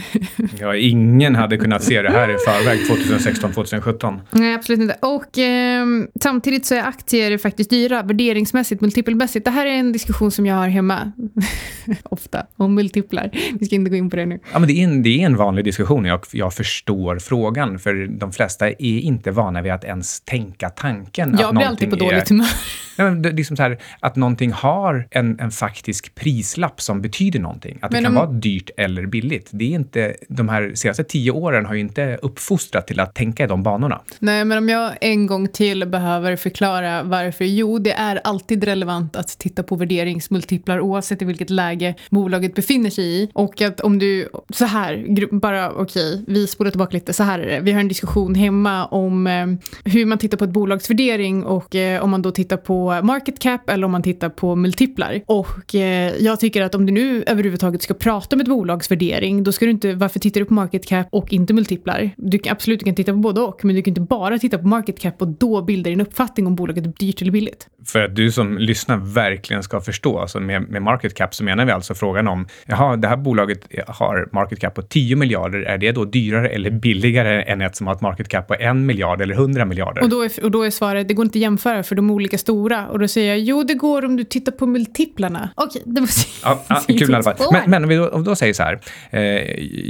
ja, 0.59 0.75
ingen 0.75 1.35
hade 1.35 1.57
kunnat 1.57 1.83
se 1.83 2.01
det 2.01 2.11
här 2.11 2.29
i 2.29 2.37
förväg 2.37 2.87
2016 2.87 3.51
2017. 3.51 3.74
Nej, 4.31 4.55
absolut 4.55 4.81
inte. 4.81 4.97
Och 5.01 5.37
eh, 5.37 5.85
samtidigt 6.21 6.65
så 6.65 6.75
är 6.75 6.83
aktier 6.83 7.37
faktiskt 7.37 7.69
dyra 7.69 8.03
värderingsmässigt, 8.03 8.81
multipelmässigt. 8.81 9.45
Det 9.45 9.51
här 9.51 9.65
är 9.65 9.71
en 9.71 9.91
diskussion 9.91 10.31
som 10.31 10.45
jag 10.45 10.55
har 10.55 10.67
hemma 10.67 11.11
ofta 12.03 12.45
om 12.55 12.75
multiplar. 12.75 13.29
Vi 13.59 13.65
ska 13.65 13.75
inte 13.75 13.89
gå 13.89 13.95
in 13.95 14.09
på 14.09 14.15
det 14.15 14.25
nu. 14.25 14.39
Ja, 14.53 14.59
men 14.59 14.67
det, 14.67 14.73
är 14.73 14.83
en, 14.83 15.03
det 15.03 15.21
är 15.21 15.25
en 15.25 15.35
vanlig 15.35 15.65
diskussion. 15.65 16.05
Jag, 16.05 16.19
jag 16.31 16.53
förstår 16.53 17.19
frågan, 17.19 17.79
för 17.79 18.07
de 18.07 18.31
flesta 18.31 18.69
är 18.69 18.99
inte 18.99 19.31
vana 19.31 19.61
vid 19.61 19.71
att 19.71 19.83
ens 19.83 20.21
tänka 20.21 20.69
tanken. 20.69 21.37
Jag 21.39 21.55
blir 21.55 21.65
alltid 21.65 21.89
på 21.89 21.95
dåligt 21.95 22.29
humör. 22.29 22.47
Ja, 22.97 23.09
det 23.09 23.29
är 23.29 23.33
liksom 23.33 23.57
så 23.57 23.63
här, 23.63 23.77
att 23.99 24.15
någonting 24.15 24.51
har 24.51 25.07
en, 25.11 25.39
en 25.39 25.51
faktisk 25.51 26.15
prislapp 26.15 26.81
som 26.81 27.01
betyder 27.01 27.39
någonting. 27.39 27.79
Att 27.81 27.91
men 27.91 28.03
det 28.03 28.07
kan 28.07 28.17
om... 28.17 28.27
vara 28.27 28.39
dyrt 28.39 28.69
eller 28.77 29.05
billigt. 29.05 29.49
Det 29.51 29.65
är 29.65 29.75
inte, 29.75 30.15
de 30.29 30.49
här 30.49 30.71
senaste 30.75 31.03
tio 31.03 31.31
åren 31.31 31.65
har 31.65 31.73
ju 31.73 31.79
inte 31.79 32.17
uppfostrat 32.21 32.87
till 32.87 32.99
att 32.99 33.15
tänka 33.15 33.43
i 33.43 33.47
de 33.47 33.54
banorna. 33.63 34.01
Nej, 34.19 34.45
men 34.45 34.57
om 34.57 34.69
jag 34.69 34.97
en 35.01 35.27
gång 35.27 35.47
till 35.47 35.87
behöver 35.87 36.35
förklara 36.35 37.03
varför. 37.03 37.45
Jo, 37.45 37.79
det 37.79 37.91
är 37.91 38.21
alltid 38.23 38.63
relevant 38.63 39.15
att 39.15 39.27
titta 39.27 39.63
på 39.63 39.75
värderingsmultiplar 39.75 40.79
oavsett 40.79 41.21
i 41.21 41.25
vilket 41.25 41.49
läge 41.49 41.95
bolaget 42.09 42.55
befinner 42.55 42.89
sig 42.89 43.05
i. 43.05 43.29
Och 43.33 43.61
att 43.61 43.79
om 43.79 43.99
du, 43.99 44.29
så 44.49 44.65
här, 44.65 45.27
bara 45.39 45.71
okej, 45.71 46.13
okay, 46.13 46.23
vi 46.27 46.47
spolar 46.47 46.71
tillbaka 46.71 46.93
lite, 46.93 47.13
så 47.13 47.23
här 47.23 47.39
är 47.39 47.47
det. 47.47 47.59
Vi 47.59 47.71
har 47.71 47.79
en 47.79 47.87
diskussion 47.87 48.35
hemma 48.35 48.85
om 48.85 49.27
eh, 49.27 49.45
hur 49.91 50.05
man 50.05 50.17
tittar 50.17 50.37
på 50.37 50.43
ett 50.43 50.49
bolags 50.49 50.89
värdering 50.89 51.43
och 51.43 51.75
eh, 51.75 52.03
om 52.03 52.09
man 52.09 52.21
då 52.21 52.31
tittar 52.31 52.57
på 52.57 53.01
market 53.03 53.39
cap 53.39 53.69
eller 53.69 53.85
om 53.85 53.91
man 53.91 54.03
tittar 54.03 54.29
på 54.29 54.55
multiplar. 54.55 55.21
Och 55.25 55.75
eh, 55.75 56.13
jag 56.19 56.39
tycker 56.39 56.61
att 56.61 56.75
om 56.75 56.85
du 56.85 56.93
nu 56.93 57.23
överhuvudtaget 57.27 57.81
ska 57.81 57.93
prata 57.93 58.35
om 58.35 58.41
ett 58.41 58.47
bolags 58.47 58.91
värdering, 58.91 59.43
då 59.43 59.51
ska 59.51 59.65
du 59.65 59.71
inte, 59.71 59.93
varför 59.93 60.19
tittar 60.19 60.39
du 60.39 60.45
på 60.45 60.53
market 60.53 60.85
cap 60.85 61.07
och 61.11 61.33
inte 61.33 61.53
multiplar? 61.53 62.11
Du 62.17 62.39
kan 62.39 62.51
absolut 62.51 62.79
du 62.79 62.85
kan 62.85 62.95
titta 62.95 63.11
på 63.11 63.17
både 63.17 63.41
och, 63.47 63.65
men 63.65 63.75
du 63.75 63.81
kan 63.81 63.91
inte 63.91 64.01
bara 64.01 64.39
titta 64.39 64.57
på 64.57 64.67
market 64.67 64.99
cap 64.99 65.21
och 65.21 65.27
då 65.27 65.61
bilda 65.61 65.89
din 65.89 66.01
uppfattning 66.01 66.47
om 66.47 66.55
bolaget 66.55 66.85
är 66.85 66.93
dyrt 66.99 67.21
eller 67.21 67.31
billigt. 67.31 67.67
För 67.85 68.03
att 68.03 68.15
du 68.15 68.31
som 68.31 68.57
lyssnar 68.57 68.97
verkligen 68.97 69.63
ska 69.63 69.81
förstå, 69.81 70.19
alltså 70.19 70.39
med, 70.39 70.69
med 70.69 70.81
market 70.81 71.13
cap 71.13 71.35
så 71.35 71.43
menar 71.43 71.65
vi 71.65 71.71
alltså 71.71 71.93
frågan 71.93 72.27
om, 72.27 72.47
jaha, 72.65 72.95
det 72.95 73.07
här 73.07 73.17
bolaget 73.17 73.67
har 73.87 74.29
market 74.31 74.59
cap 74.59 74.75
på 74.75 74.81
10 74.81 75.15
miljarder, 75.15 75.59
är 75.59 75.77
det 75.77 75.91
då 75.91 76.05
dyrare 76.05 76.49
eller 76.49 76.71
billigare 76.71 77.41
än 77.43 77.61
ett 77.61 77.75
som 77.75 77.87
har 77.87 77.95
ett 77.95 78.01
market 78.01 78.27
cap 78.27 78.47
på 78.47 78.55
en 78.59 78.85
miljard 78.85 79.21
eller 79.21 79.35
100 79.35 79.65
miljarder? 79.65 80.03
Och 80.03 80.09
då 80.09 80.21
är, 80.21 80.43
och 80.43 80.51
då 80.51 80.63
är 80.63 80.69
svaret, 80.69 81.07
det 81.07 81.13
går 81.13 81.25
inte 81.25 81.37
att 81.37 81.41
jämföra 81.41 81.83
för 81.83 81.95
de 81.95 82.09
är 82.09 82.13
olika 82.13 82.37
stora. 82.37 82.87
Och 82.87 82.99
då 82.99 83.07
säger 83.07 83.29
jag, 83.29 83.39
jo 83.39 83.63
det 83.63 83.73
går 83.73 84.05
om 84.05 84.15
du 84.15 84.23
tittar 84.23 84.51
på 84.51 84.67
multiplarna. 84.67 85.49
Okej, 85.55 85.81
det 85.85 86.01
var 86.01 86.09
ja, 86.43 86.63
ja, 86.67 86.81
Kul 86.87 87.11
i 87.11 87.13
alla 87.13 87.23
fall. 87.23 87.35
Men, 87.51 87.69
men 87.69 87.83
om 87.83 87.89
vi 87.89 87.95
då, 87.95 88.21
då 88.21 88.35
säger 88.35 88.53
så 88.53 88.63
här, 88.63 88.79
eh, 89.09 89.21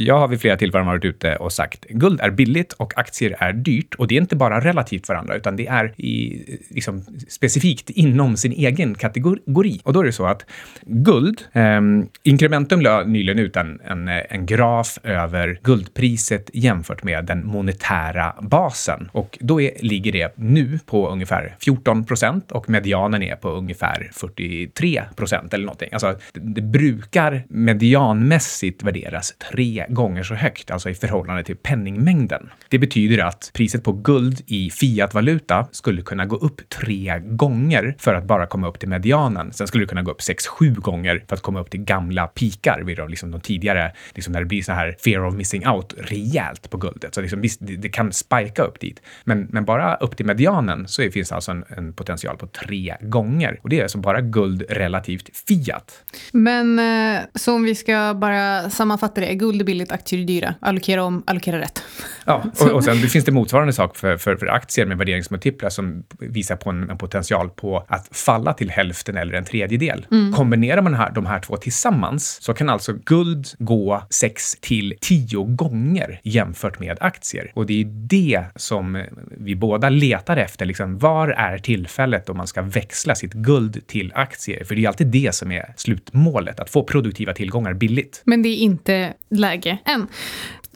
jag 0.06 0.20
har 0.20 0.28
vid 0.28 0.42
flera 0.42 0.58
tillfällen 0.58 0.88
varit 0.88 1.06
ute 1.06 1.36
och 1.36 1.52
sagt, 1.52 1.86
guld 1.90 2.22
är 2.22 2.32
billigt 2.32 2.74
och 2.74 2.98
aktier 2.98 3.36
är 3.40 3.45
är 3.50 3.54
dyrt. 3.54 3.96
Och 3.96 4.08
det 4.08 4.16
är 4.16 4.22
inte 4.22 4.36
bara 4.36 4.60
relativt 4.60 5.10
varandra, 5.10 5.36
utan 5.36 5.56
det 5.56 5.68
är 5.68 5.94
i, 5.98 6.44
liksom, 6.70 7.06
specifikt 7.28 7.90
inom 7.90 8.38
sin 8.38 8.52
egen 8.52 8.96
kategori. 8.96 9.82
Och 9.84 9.94
då 9.94 10.00
är 10.00 10.04
det 10.04 10.12
så 10.12 10.26
att 10.26 10.46
guld, 10.82 11.42
eh, 11.54 11.82
Incrementum 12.24 12.82
la 12.82 13.04
nyligen 13.04 13.40
ut 13.40 13.56
en, 13.56 13.80
en, 13.84 14.08
en 14.08 14.46
graf 14.46 15.00
över 15.04 15.60
guldpriset 15.64 16.50
jämfört 16.54 17.04
med 17.04 17.26
den 17.26 17.48
monetära 17.48 18.36
basen. 18.42 19.10
Och 19.12 19.38
då 19.42 19.62
är, 19.62 19.72
ligger 19.80 20.12
det 20.12 20.34
nu 20.38 20.80
på 20.86 21.10
ungefär 21.10 21.56
14 21.60 22.06
procent 22.06 22.52
och 22.52 22.70
medianen 22.70 23.24
är 23.24 23.36
på 23.36 23.50
ungefär 23.50 24.10
43 24.14 25.04
procent 25.16 25.54
eller 25.54 25.66
någonting. 25.66 25.90
Alltså, 25.92 26.16
det, 26.34 26.40
det 26.40 26.62
brukar 26.62 27.44
medianmässigt 27.50 28.84
värderas 28.84 29.34
tre 29.52 29.86
gånger 29.90 30.24
så 30.24 30.36
högt, 30.36 30.72
alltså 30.72 30.90
i 30.90 30.96
förhållande 30.96 31.44
till 31.44 31.56
penningmängden. 31.56 32.50
Det 32.70 32.80
betyder 32.80 33.24
att 33.24 33.35
priset 33.54 33.84
på 33.84 33.92
guld 33.92 34.42
i 34.48 34.70
fiatvaluta 34.70 35.68
skulle 35.72 36.02
kunna 36.02 36.26
gå 36.26 36.36
upp 36.36 36.70
tre 36.70 37.22
gånger 37.26 37.96
för 38.00 38.14
att 38.14 38.24
bara 38.24 38.46
komma 38.46 38.68
upp 38.68 38.80
till 38.80 38.90
medianen. 38.90 39.54
Sen 39.54 39.68
skulle 39.68 39.84
det 39.84 39.90
kunna 39.90 40.04
gå 40.04 40.12
upp 40.12 40.22
sex, 40.22 40.48
sju 40.48 40.74
gånger 40.74 41.24
för 41.28 41.36
att 41.36 41.42
komma 41.42 41.60
upp 41.60 41.70
till 41.70 41.84
gamla 41.84 42.28
pikar 42.28 42.82
vid 42.82 42.98
de, 42.98 43.10
liksom 43.10 43.32
de 43.32 43.42
tidigare, 43.42 43.92
liksom 44.14 44.34
när 44.34 44.40
det 44.40 44.46
blir 44.46 44.64
så 44.64 44.72
här 44.72 44.96
fear 45.04 45.26
of 45.26 45.36
missing 45.36 45.68
out 45.68 45.94
rejält 45.98 46.70
på 46.70 46.78
guldet. 46.78 47.16
Så 47.16 47.22
liksom, 47.22 47.42
visst, 47.42 47.60
det, 47.64 47.76
det 47.76 47.90
kan 47.90 48.14
spika 48.14 48.64
upp 48.64 48.80
dit, 48.80 49.02
men, 49.24 49.48
men 49.52 49.66
bara 49.66 49.96
upp 49.96 50.18
till 50.18 50.26
medianen 50.26 50.88
så 50.88 51.12
finns 51.12 51.32
alltså 51.32 51.52
en, 51.52 51.64
en 51.78 51.94
potential 51.94 52.38
på 52.38 52.48
tre 52.48 52.96
gånger. 53.02 53.60
Och 53.62 53.70
det 53.70 53.80
är 53.80 53.84
alltså 53.84 53.98
bara 53.98 54.22
guld 54.22 54.64
relativt 54.70 55.30
fiat. 55.48 56.04
Men 56.32 56.80
eh, 56.80 57.22
så 57.36 57.54
om 57.56 57.64
vi 57.64 57.76
ska 57.76 58.14
bara 58.14 58.70
sammanfatta 58.70 59.22
det, 59.22 59.36
guld 59.36 59.62
är 59.62 59.66
billigt, 59.66 59.92
aktier 59.92 60.22
är 60.22 60.26
dyra. 60.26 60.56
Allokera 60.60 61.04
om, 61.04 61.24
allokera 61.28 61.60
rätt. 61.60 61.84
Ja, 62.26 62.44
och, 62.60 62.72
och 62.72 62.84
sen 62.84 63.02
det 63.02 63.08
finns 63.10 63.25
det 63.26 63.32
motsvarande 63.32 63.74
sak 63.74 63.98
för, 63.98 64.18
för, 64.18 64.36
för 64.36 64.48
aktier 64.48 64.86
med 64.86 64.98
värderingsmultiplar 64.98 65.70
som 65.70 66.04
visar 66.20 66.56
på 66.56 66.70
en, 66.70 66.90
en, 66.90 66.98
potential 66.98 67.50
på 67.50 67.86
att 67.88 68.08
falla 68.12 68.54
till 68.54 68.70
hälften 68.70 69.18
eller 69.18 69.34
en 69.34 69.46
tredjedel. 69.46 70.08
Mm. 70.12 70.34
Kombinerar 70.34 70.82
man 70.82 70.94
här, 70.94 71.12
de 71.12 71.26
här 71.26 71.40
två 71.40 71.58
tillsammans 71.58 72.42
så 72.42 72.54
kan 72.54 72.70
alltså 72.70 72.94
guld 72.94 73.48
gå 73.60 74.04
6 74.10 74.56
till 74.62 74.94
10 75.02 75.44
gånger 75.44 76.20
jämfört 76.24 76.80
med 76.80 76.98
aktier. 77.02 77.52
Och 77.56 77.66
det 77.66 77.82
är 77.82 77.86
det 77.86 78.44
som 78.56 79.04
vi 79.38 79.56
båda 79.56 79.90
letar 79.90 80.38
efter. 80.38 80.66
Liksom, 80.66 80.98
var 80.98 81.28
är 81.28 81.58
tillfället 81.58 82.26
då 82.26 82.34
man 82.34 82.48
ska 82.48 82.62
växla 82.62 83.16
sitt 83.16 83.34
guld 83.34 83.88
till 83.88 84.12
aktier? 84.16 84.64
För 84.64 84.76
det 84.76 84.84
är 84.84 84.88
alltid 84.88 85.08
det 85.08 85.36
som 85.36 85.52
är 85.52 85.74
slutmålet, 85.78 86.60
att 86.60 86.70
få 86.70 86.84
produktiva 86.84 87.34
tillgångar 87.34 87.74
billigt. 87.74 88.22
Men 88.26 88.42
det 88.42 88.50
är 88.50 88.58
inte 88.58 89.14
läge 89.30 89.78
än. 89.86 90.08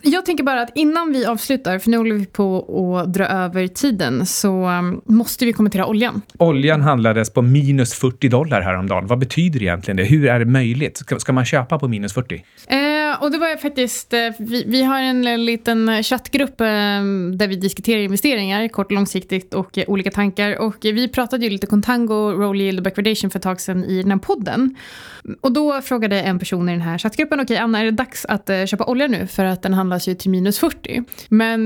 Jag 0.01 0.25
tänker 0.25 0.43
bara 0.43 0.61
att 0.61 0.71
innan 0.75 1.11
vi 1.11 1.25
avslutar, 1.25 1.79
för 1.79 1.89
nu 1.89 1.97
håller 1.97 2.15
vi 2.15 2.25
på 2.25 2.97
att 2.97 3.13
dra 3.13 3.25
över 3.25 3.67
tiden, 3.67 4.25
så 4.25 4.69
um, 4.69 5.01
måste 5.05 5.45
vi 5.45 5.53
kommentera 5.53 5.85
oljan. 5.85 6.21
Oljan 6.37 6.81
handlades 6.81 7.29
på 7.29 7.41
minus 7.41 7.93
40 7.93 8.29
dollar 8.29 8.61
häromdagen. 8.61 9.07
Vad 9.07 9.19
betyder 9.19 9.61
egentligen 9.61 9.97
det? 9.97 10.03
Hur 10.03 10.27
är 10.27 10.39
det 10.39 10.45
möjligt? 10.45 10.97
Ska, 10.97 11.19
ska 11.19 11.33
man 11.33 11.45
köpa 11.45 11.79
på 11.79 11.87
minus 11.87 12.13
40? 12.13 12.35
Eh, 12.67 12.88
Eh, 13.09 13.23
och 13.23 13.31
det 13.31 13.37
var 13.37 13.57
faktiskt, 13.57 14.13
eh, 14.13 14.29
vi, 14.39 14.63
vi, 14.67 14.83
har 14.83 14.99
en 14.99 15.45
liten 15.45 16.03
chattgrupp 16.03 16.61
eh, 16.61 16.65
där 17.35 17.47
vi 17.47 17.55
diskuterar 17.55 17.99
investeringar, 17.99 18.67
kort 18.67 18.85
och 18.85 18.91
långsiktigt 18.91 19.53
och 19.53 19.77
olika 19.87 20.11
tankar. 20.11 20.59
Och 20.59 20.77
vi 20.81 21.07
pratade 21.07 21.45
ju 21.45 21.49
lite 21.49 21.67
contango, 21.67 22.31
roll 22.31 22.61
yield 22.61 22.79
och 22.79 22.83
backwardation 22.83 23.29
för 23.29 23.39
ett 23.39 23.43
tag 23.43 23.61
sedan 23.61 23.83
i 23.83 24.01
den 24.01 24.11
här 24.11 24.17
podden. 24.17 24.75
Och 25.41 25.51
då 25.51 25.81
frågade 25.81 26.21
en 26.21 26.39
person 26.39 26.69
i 26.69 26.71
den 26.71 26.81
här 26.81 26.97
chattgruppen, 26.97 27.39
okej 27.39 27.53
okay, 27.53 27.63
Anna, 27.63 27.79
är 27.79 27.85
det 27.85 27.91
dags 27.91 28.25
att 28.25 28.49
köpa 28.65 28.85
olja 28.85 29.07
nu? 29.07 29.27
För 29.27 29.45
att 29.45 29.61
den 29.61 29.73
handlas 29.73 30.07
ju 30.07 30.15
till 30.15 30.29
minus 30.29 30.59
40. 30.59 31.03
Men 31.29 31.65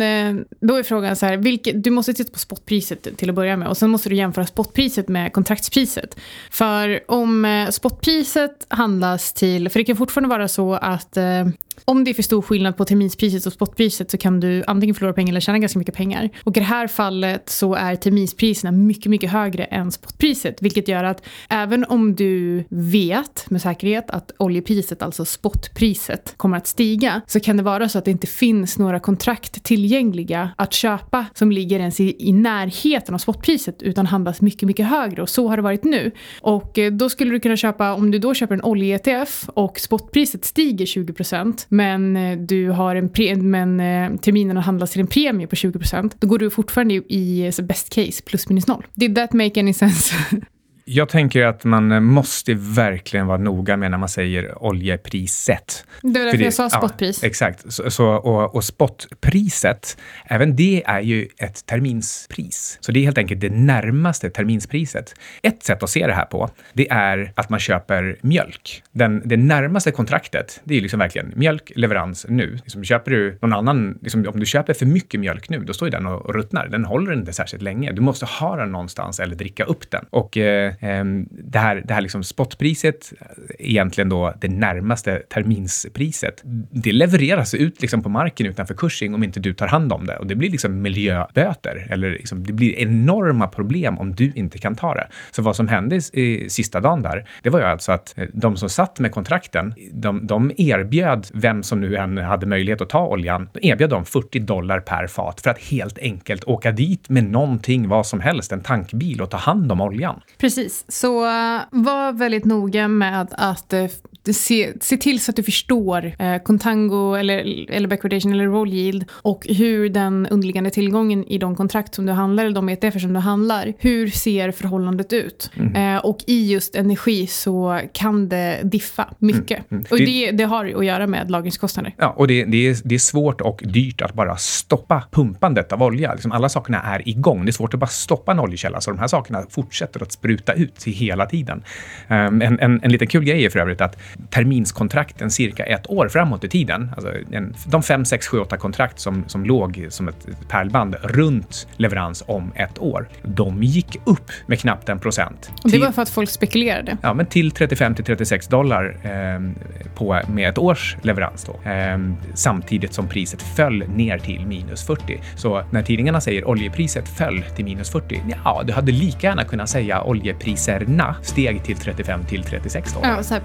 då 0.60 0.76
är 0.76 0.84
frågan 0.84 1.16
så 1.16 1.26
här, 1.26 1.38
vilket, 1.38 1.84
du 1.84 1.90
måste 1.90 2.14
titta 2.14 2.32
på 2.32 2.40
spotpriset 2.40 3.18
till 3.18 3.30
att 3.30 3.36
börja 3.36 3.58
med 3.58 3.68
och 3.68 3.78
sen 3.78 3.90
måste 3.90 4.10
du 4.10 4.16
jämföra 4.16 4.46
spotpriset 4.46 5.08
med 5.08 5.34
kontraktspriset. 5.34 6.20
För 6.52 7.12
om 7.12 7.68
spotpriset 7.72 8.66
handlas 8.68 9.34
till, 9.34 9.70
för 9.70 9.80
det 9.80 9.86
kan 9.86 9.96
fortfarande 9.96 10.30
vara 10.30 10.48
så 10.48 10.74
att 10.74 11.18
uh, 11.34 11.52
om 11.86 12.04
det 12.04 12.12
är 12.12 12.14
för 12.14 12.24
stor 12.24 12.42
skillnad 12.42 12.78
på 12.78 12.86
terminspriset 12.86 13.46
och 13.46 13.54
spotpriset 13.54 14.12
så 14.12 14.18
kan 14.18 14.40
du 14.40 14.64
antingen 14.68 14.96
förlora 14.96 15.14
pengar 15.14 15.32
eller 15.32 15.40
tjäna 15.40 15.60
ganska 15.60 15.80
mycket 15.80 15.96
pengar. 15.96 16.30
Och 16.44 16.58
i 16.58 16.60
det 16.60 16.66
här 16.66 16.88
fallet 16.88 17.50
så 17.50 17.76
är 17.76 17.96
terminspriserna 17.96 18.72
mycket, 18.72 19.10
mycket 19.10 19.32
högre 19.32 19.64
än 19.64 19.92
spotpriset. 19.92 20.62
Vilket 20.62 20.88
gör 20.88 21.04
att 21.04 21.26
även 21.50 21.86
om 21.86 22.16
du 22.16 22.64
vet 22.70 23.50
med 23.50 23.62
säkerhet 23.62 24.10
att 24.10 24.32
oljepriset, 24.38 25.02
alltså 25.02 25.26
spotpriset, 25.26 26.34
kommer 26.38 26.58
att 26.58 26.68
stiga 26.68 27.22
så 27.28 27.40
kan 27.40 27.58
det 27.58 27.64
vara 27.64 27.90
så 27.90 27.98
att 27.98 28.06
det 28.06 28.12
inte 28.12 28.28
finns 28.28 28.78
några 28.78 29.00
kontrakt 29.00 29.64
tillgängliga 29.64 30.50
att 30.58 30.74
köpa 30.74 31.26
som 31.34 31.52
ligger 31.52 31.80
ens 31.80 32.00
i, 32.00 32.16
i 32.30 32.34
närheten 32.34 33.16
av 33.16 33.20
spotpriset 33.20 33.82
utan 33.82 34.06
handlas 34.06 34.42
mycket, 34.42 34.68
mycket 34.68 34.88
högre. 34.88 35.22
Och 35.22 35.30
så 35.30 35.48
har 35.48 35.58
det 35.58 35.64
varit 35.64 35.84
nu. 35.84 36.12
Och 36.42 36.80
eh, 36.80 36.92
då 36.92 37.10
skulle 37.10 37.32
du 37.32 37.40
kunna 37.40 37.58
köpa, 37.58 37.94
om 37.94 38.12
du 38.12 38.20
då 38.20 38.34
köper 38.34 38.56
en 38.56 38.64
olje-ETF 38.64 39.50
och 39.54 39.80
spotpriset 39.80 40.46
stiger 40.46 40.86
20% 40.86 41.63
men 41.70 42.18
eh, 42.18 42.38
du 42.38 42.70
har 42.70 42.96
en 42.96 43.10
pre 43.10 43.36
men 43.36 43.80
eh, 43.80 44.20
terminerna 44.20 44.62
handlas 44.62 44.92
till 44.92 45.02
en 45.02 45.08
premie 45.08 45.48
på 45.48 45.56
20% 45.56 46.12
då 46.20 46.28
går 46.28 46.38
du 46.38 46.50
fortfarande 46.50 46.94
i 46.94 47.52
eh, 47.58 47.66
best 47.66 47.90
case 47.90 48.24
plus 48.26 48.50
minus 48.50 48.68
noll. 48.68 48.86
Did 48.94 49.16
that 49.16 49.34
make 49.34 49.60
any 49.60 49.74
sense? 49.74 50.16
Jag 50.86 51.10
tänker 51.10 51.46
att 51.46 51.64
man 51.64 52.04
måste 52.04 52.54
verkligen 52.54 53.28
vara 53.28 53.38
noga 53.38 53.78
med 53.78 53.92
när 53.92 53.98
man 53.98 54.10
säger 54.10 54.64
oljepriset. 54.64 55.86
Det 56.02 56.20
var 56.20 56.26
därför 56.26 56.38
det, 56.38 56.44
jag 56.44 56.54
sa 56.54 56.70
spotpris. 56.70 57.20
Ja, 57.24 57.28
exakt. 57.28 57.74
Så, 57.74 57.92
så, 57.92 58.08
och, 58.08 58.56
och 58.56 58.64
spotpriset, 58.64 59.98
även 60.26 60.56
det 60.56 60.84
är 60.86 61.00
ju 61.00 61.28
ett 61.38 61.66
terminspris. 61.66 62.78
Så 62.82 62.92
det 62.92 63.00
är 63.00 63.04
helt 63.04 63.18
enkelt 63.18 63.42
det 63.42 63.50
närmaste 63.50 64.30
terminspriset. 64.30 65.16
Ett 65.42 65.64
sätt 65.64 65.84
att 65.84 65.90
se 65.90 66.08
det 66.08 66.14
här 66.14 66.26
på, 66.26 66.50
det 66.74 66.90
är 66.90 67.34
att 67.36 67.50
man 67.50 67.60
köper 67.60 68.18
mjölk. 68.22 68.84
Den, 68.92 69.22
det 69.26 69.38
närmaste 69.38 69.92
kontraktet, 69.92 70.62
det 70.64 70.78
är 70.78 70.82
liksom 70.82 71.00
verkligen 71.00 71.34
mjölk, 71.36 71.72
leverans 71.76 72.26
nu. 72.30 72.56
Liksom 72.64 72.84
köper 72.84 73.12
du 73.12 73.38
någon 73.42 73.54
annan, 73.54 73.98
liksom 74.02 74.28
om 74.34 74.40
du 74.40 74.46
köper 74.46 74.74
för 74.74 74.86
mycket 74.86 75.20
mjölk 75.20 75.50
nu, 75.50 75.60
då 75.60 75.74
står 75.74 75.88
ju 75.88 75.92
den 75.92 76.06
och 76.06 76.36
ruttnar. 76.36 76.68
Den 76.68 76.86
håller 76.86 77.14
inte 77.14 77.34
särskilt 77.34 77.64
länge. 77.64 77.92
Du 77.92 78.02
måste 78.02 78.26
ha 78.26 78.56
den 78.56 78.72
någonstans 78.72 79.20
eller 79.20 79.36
dricka 79.36 79.64
upp 79.64 79.92
den. 79.92 80.06
Och 80.10 80.38
eh, 80.38 80.73
Ehm, 80.80 81.28
det 81.30 81.60
här, 81.60 81.84
det 81.86 81.94
här 81.94 82.02
liksom 82.02 82.24
spotpriset, 82.24 83.14
eh, 83.22 83.28
egentligen 83.60 84.10
då 84.10 84.34
det 84.42 84.48
närmaste 84.48 85.22
terminspriset, 85.30 86.42
det 86.72 86.92
levereras 86.92 87.54
ut 87.54 87.82
liksom 87.82 88.04
på 88.04 88.10
marken 88.10 88.48
utanför 88.48 88.74
Cushing 88.74 89.16
om 89.16 89.24
inte 89.24 89.40
du 89.40 89.54
tar 89.54 89.68
hand 89.68 89.94
om 89.94 90.06
det. 90.06 90.18
Och 90.18 90.28
det 90.28 90.36
blir 90.36 90.50
liksom 90.50 90.82
miljöböter, 90.82 91.88
eller 91.90 92.12
liksom, 92.12 92.44
det 92.44 92.54
blir 92.54 92.80
enorma 92.80 93.48
problem 93.48 93.98
om 93.98 94.16
du 94.16 94.32
inte 94.36 94.58
kan 94.58 94.76
ta 94.76 94.94
det. 94.94 95.08
Så 95.32 95.42
vad 95.42 95.56
som 95.56 95.68
hände 95.68 95.96
i, 96.14 96.50
sista 96.50 96.80
dagen 96.80 97.02
där, 97.02 97.26
det 97.42 97.50
var 97.50 97.60
ju 97.60 97.66
alltså 97.66 97.92
att 97.92 98.18
eh, 98.18 98.28
de 98.34 98.58
som 98.58 98.70
satt 98.70 99.00
med 99.00 99.12
kontrakten, 99.12 99.74
de, 99.92 100.28
de 100.28 100.52
erbjöd 100.58 101.28
vem 101.34 101.64
som 101.64 101.82
nu 101.82 101.96
än 101.96 102.18
hade 102.18 102.46
möjlighet 102.46 102.82
att 102.82 102.90
ta 102.90 103.08
oljan, 103.08 103.50
de 103.54 103.68
erbjöd 103.68 103.90
dem 103.90 104.06
40 104.06 104.40
dollar 104.40 104.80
per 104.80 105.08
fat 105.08 105.42
för 105.42 105.50
att 105.50 105.60
helt 105.60 106.00
enkelt 106.00 106.44
åka 106.44 106.72
dit 106.72 107.10
med 107.10 107.24
någonting, 107.24 107.88
vad 107.88 108.06
som 108.06 108.20
helst, 108.20 108.52
en 108.52 108.62
tankbil 108.62 109.22
och 109.22 109.30
ta 109.30 109.38
hand 109.38 109.72
om 109.72 109.82
oljan. 109.82 110.22
Precis, 110.38 110.63
så 110.88 111.26
eh, 111.26 111.62
var 111.72 112.12
väldigt 112.12 112.46
noga 112.46 112.88
med 112.88 113.28
att 113.32 113.74
eh, 113.74 113.88
se, 114.32 114.74
se 114.82 114.98
till 114.98 115.20
så 115.20 115.32
att 115.32 115.36
du 115.36 115.44
förstår 115.44 116.06
uh, 116.06 116.38
contango 116.44 117.16
eller, 117.16 117.70
eller 117.72 117.88
backwardation 117.88 118.34
eller 118.34 118.46
roll 118.46 118.74
yield 118.74 119.06
och 119.12 119.48
hur 119.50 119.90
den 119.90 120.28
underliggande 120.28 120.70
tillgången 120.70 121.24
i 121.28 121.38
de 121.38 121.56
kontrakt 121.56 121.96
som 121.96 122.06
du 122.06 122.12
handlar 122.12 122.46
eller 122.46 122.56
de 122.56 122.70
ETFer 122.70 123.00
som 123.00 123.14
du 123.14 123.20
handlar, 123.20 123.74
hur 123.80 124.08
ser 124.08 124.52
förhållandet 124.52 125.14
ut? 125.14 125.52
Mm. 125.56 126.02
och 126.04 126.18
i 126.28 126.52
just 126.52 126.76
energi 126.76 127.28
så 127.28 127.80
kan 127.94 128.30
det 128.30 128.60
diffa 128.64 129.14
mycket. 129.20 129.72
Mm. 129.72 129.84
Mm. 129.84 129.86
Och 129.92 129.98
det, 129.98 130.32
det 130.32 130.44
har 130.44 130.66
att 130.66 130.86
göra 130.86 131.08
med 131.08 131.32
lagringskostnader. 131.32 131.94
Ja, 131.98 132.10
och 132.10 132.28
det, 132.28 132.46
det, 132.46 132.68
är, 132.68 132.78
det 132.84 132.96
är 132.96 133.00
svårt 133.00 133.42
och 133.42 133.62
dyrt 133.66 134.02
att 134.02 134.14
bara 134.14 134.38
stoppa 134.38 135.04
pumpandet 135.12 135.72
av 135.72 135.84
olja. 135.84 136.14
Liksom 136.14 136.32
alla 136.32 136.50
sakerna 136.50 136.82
är 136.82 137.10
igång. 137.10 137.46
Det 137.46 137.50
är 137.50 137.54
svårt 137.54 137.74
att 137.74 137.80
bara 137.80 137.88
stoppa 137.88 138.32
en 138.32 138.40
oljekälla, 138.40 138.82
så 138.82 138.92
de 138.92 139.00
här 139.00 139.08
sakerna 139.08 139.44
fortsätter 139.50 140.02
att 140.02 140.12
spruta 140.12 140.54
ut 140.54 140.84
hela 140.84 141.26
tiden. 141.26 141.64
Um, 142.10 142.42
en, 142.42 142.60
en, 142.60 142.80
en 142.84 142.92
liten 142.92 143.08
kul 143.08 143.24
grej 143.24 143.46
är 143.46 143.50
för 143.50 143.60
övrigt 143.60 143.82
att 143.82 144.00
terminskontrakten 144.30 145.32
cirka 145.32 145.64
ett 145.64 145.90
år 145.90 146.10
framåt 146.10 146.44
i 146.44 146.50
tiden, 146.50 146.92
alltså 146.96 147.12
en, 147.32 147.56
de 147.66 147.84
fem, 147.84 148.06
sex, 148.06 148.28
sju, 148.28 148.40
åtta 148.40 148.58
kontrakt 148.58 149.00
som, 149.00 149.24
som 149.28 149.46
låg 149.46 149.88
som 149.90 150.08
ett 150.08 150.28
pärlband 150.48 150.96
runt 151.02 151.68
leverans 151.78 152.24
om 152.28 152.52
ett 152.56 152.80
år, 152.80 153.10
de 153.24 153.64
gick 153.64 153.98
upp 154.06 154.32
med 154.46 154.60
knappt 154.60 154.90
en 154.90 155.00
procent. 155.00 155.52
Och 155.64 155.72
det 155.72 155.80
var 155.80 155.92
för 155.92 156.02
att 156.02 156.10
folk 156.10 156.30
spekulerade? 156.30 156.98
Ja, 157.02 157.14
men 157.14 157.26
till 157.26 157.52
35 157.52 157.96
till 157.96 158.06
36 158.06 158.48
dollar 158.48 158.98
eh, 159.04 159.66
på, 159.96 160.22
med 160.28 160.50
ett 160.50 160.58
års 160.58 160.98
leverans. 161.02 161.44
Då. 161.44 161.70
Eh, 161.70 161.98
samtidigt 162.34 162.94
som 162.94 163.08
priset 163.08 163.42
föll 163.42 163.84
ner 163.88 164.18
till 164.18 164.46
minus 164.48 164.84
40. 164.88 165.22
Så 165.36 165.64
när 165.72 165.84
tidningarna 165.84 166.22
säger 166.22 166.48
oljepriset 166.48 167.08
föll 167.08 167.44
till 167.56 167.66
minus 167.66 167.90
40, 167.90 168.22
ja, 168.44 168.64
du 168.66 168.74
hade 168.74 168.92
lika 168.92 169.28
gärna 169.28 169.44
kunnat 169.44 169.70
säga 169.70 170.04
oljepriserna 170.04 171.16
steg 171.22 171.64
till 171.64 171.78
35 171.78 172.26
till 172.26 172.44
36 172.44 172.94
dollar. 172.94 173.10
Ja, 173.10 173.24
så 173.24 173.34
här, 173.34 173.42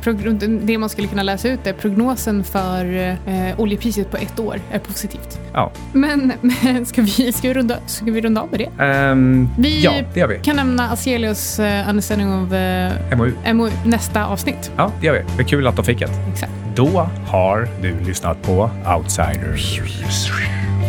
det 0.62 0.78
man 0.78 0.88
skulle 0.88 1.08
kunna 1.08 1.22
läsa 1.22 1.48
ut 1.48 1.66
är 1.66 1.72
prognosen 1.72 2.44
för 2.44 2.96
eh, 3.26 3.60
oljepriset 3.60 4.10
på 4.10 4.16
ett 4.16 4.40
år 4.40 4.60
är 4.70 4.78
positivt. 4.78 5.38
Ja. 5.52 5.72
Men, 5.92 6.32
men 6.40 6.86
ska, 6.86 7.02
vi, 7.02 7.32
ska, 7.32 7.48
vi 7.48 7.54
runda, 7.54 7.78
ska 7.86 8.04
vi 8.04 8.20
runda 8.20 8.40
av 8.40 8.50
med 8.50 8.60
det? 8.60 8.84
Um, 8.84 9.48
vi 9.58 9.82
ja, 9.82 9.92
det 10.14 10.20
gör 10.20 10.28
vi. 10.28 10.38
kan 10.38 10.56
nämna 10.56 10.90
Azelius 10.90 11.60
uh, 11.60 11.88
understanding 11.88 12.28
of 12.28 12.52
uh, 12.52 13.18
MOU. 13.18 13.54
MOU 13.54 13.70
nästa 13.84 14.26
avsnitt. 14.26 14.72
Ja, 14.76 14.92
det 15.00 15.06
gör 15.06 15.14
vi. 15.14 15.24
Det 15.36 15.42
är 15.42 15.48
kul 15.48 15.66
att 15.66 15.76
de 15.76 15.84
fick 15.84 16.00
ett. 16.00 16.12
Exakt. 16.32 16.52
Då 16.74 17.08
har 17.26 17.68
du 17.82 18.00
lyssnat 18.00 18.42
på 18.42 18.70
Outsiders. 18.96 19.80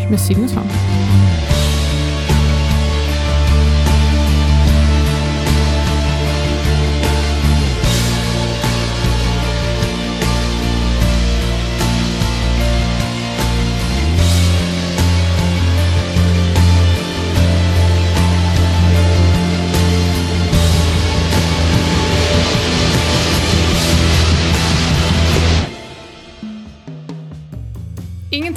Med 0.10 0.20
Sigmundsson. 0.20 0.64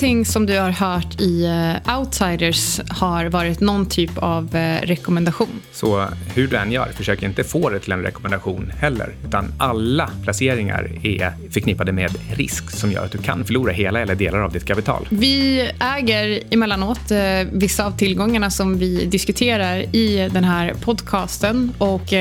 Ingenting 0.03 0.25
som 0.25 0.47
du 0.47 0.59
har 0.59 0.71
hört 0.71 1.21
i 1.21 1.47
uh, 1.47 1.99
Outsiders 1.99 2.81
har 2.89 3.27
varit 3.27 3.61
någon 3.61 3.87
typ 3.87 4.19
av 4.19 4.45
uh, 4.45 4.87
rekommendation. 4.87 5.63
Så 5.73 6.07
hur 6.35 6.49
du 6.49 6.57
än 6.57 6.73
gör, 6.73 6.89
försök 6.97 7.23
inte 7.23 7.45
få 7.45 7.71
det 7.71 7.79
till 7.79 7.93
en 7.93 8.03
rekommendation 8.03 8.73
heller. 8.79 9.15
Utan 9.29 9.53
alla 9.59 10.11
placeringar 10.23 10.91
är 11.03 11.33
förknippade 11.51 11.93
med 11.93 12.11
risk 12.37 12.71
som 12.71 12.93
gör 12.93 13.05
att 13.05 13.13
du 13.13 13.19
kan 13.19 13.45
förlora 13.45 13.73
hela 13.73 14.01
eller 14.01 14.15
delar 14.15 14.39
av 14.39 14.53
ditt 14.53 14.65
kapital. 14.65 15.07
Vi 15.11 15.71
äger 15.81 16.43
emellanåt 16.51 17.11
uh, 17.11 17.19
vissa 17.53 17.87
av 17.87 17.97
tillgångarna 17.97 18.51
som 18.51 18.79
vi 18.79 19.05
diskuterar 19.07 19.97
i 19.97 20.29
den 20.33 20.45
här 20.45 20.75
podcasten 20.75 21.73
och 21.79 22.13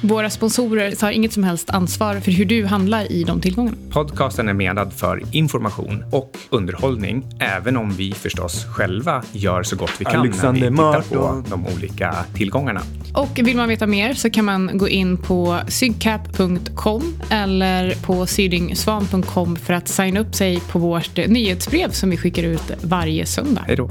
våra 0.00 0.30
sponsorer 0.30 0.92
tar 0.92 1.10
inget 1.10 1.32
som 1.32 1.44
helst 1.44 1.70
ansvar 1.70 2.20
för 2.20 2.30
hur 2.30 2.44
du 2.44 2.66
handlar 2.66 3.12
i 3.12 3.24
de 3.24 3.40
tillgångarna. 3.40 3.76
Podcasten 3.90 4.48
är 4.48 4.52
menad 4.52 4.92
för 4.92 5.22
information 5.32 6.04
och 6.12 6.36
underhållning 6.50 7.29
även 7.38 7.76
om 7.76 7.90
vi 7.90 8.12
förstås 8.12 8.64
själva 8.64 9.22
gör 9.32 9.62
så 9.62 9.76
gott 9.76 9.92
vi 9.98 10.04
kan 10.04 10.20
Alexander 10.20 10.70
när 10.70 10.92
vi 10.92 11.00
tittar 11.00 11.16
på 11.16 11.42
de 11.50 11.66
olika 11.66 12.14
tillgångarna. 12.34 12.80
Och 13.14 13.38
vill 13.42 13.56
man 13.56 13.68
veta 13.68 13.86
mer 13.86 14.14
så 14.14 14.30
kan 14.30 14.44
man 14.44 14.70
gå 14.74 14.88
in 14.88 15.16
på 15.16 15.60
sygcap.com 15.68 17.16
eller 17.30 17.94
på 17.94 18.26
sydingsvan.com 18.26 19.56
för 19.56 19.74
att 19.74 19.88
signa 19.88 20.20
upp 20.20 20.34
sig 20.34 20.60
på 20.60 20.78
vårt 20.78 21.16
nyhetsbrev 21.16 21.90
som 21.90 22.10
vi 22.10 22.16
skickar 22.16 22.42
ut 22.42 22.70
varje 22.82 23.26
söndag. 23.26 23.64
Hej 23.66 23.76
då. 23.76 23.90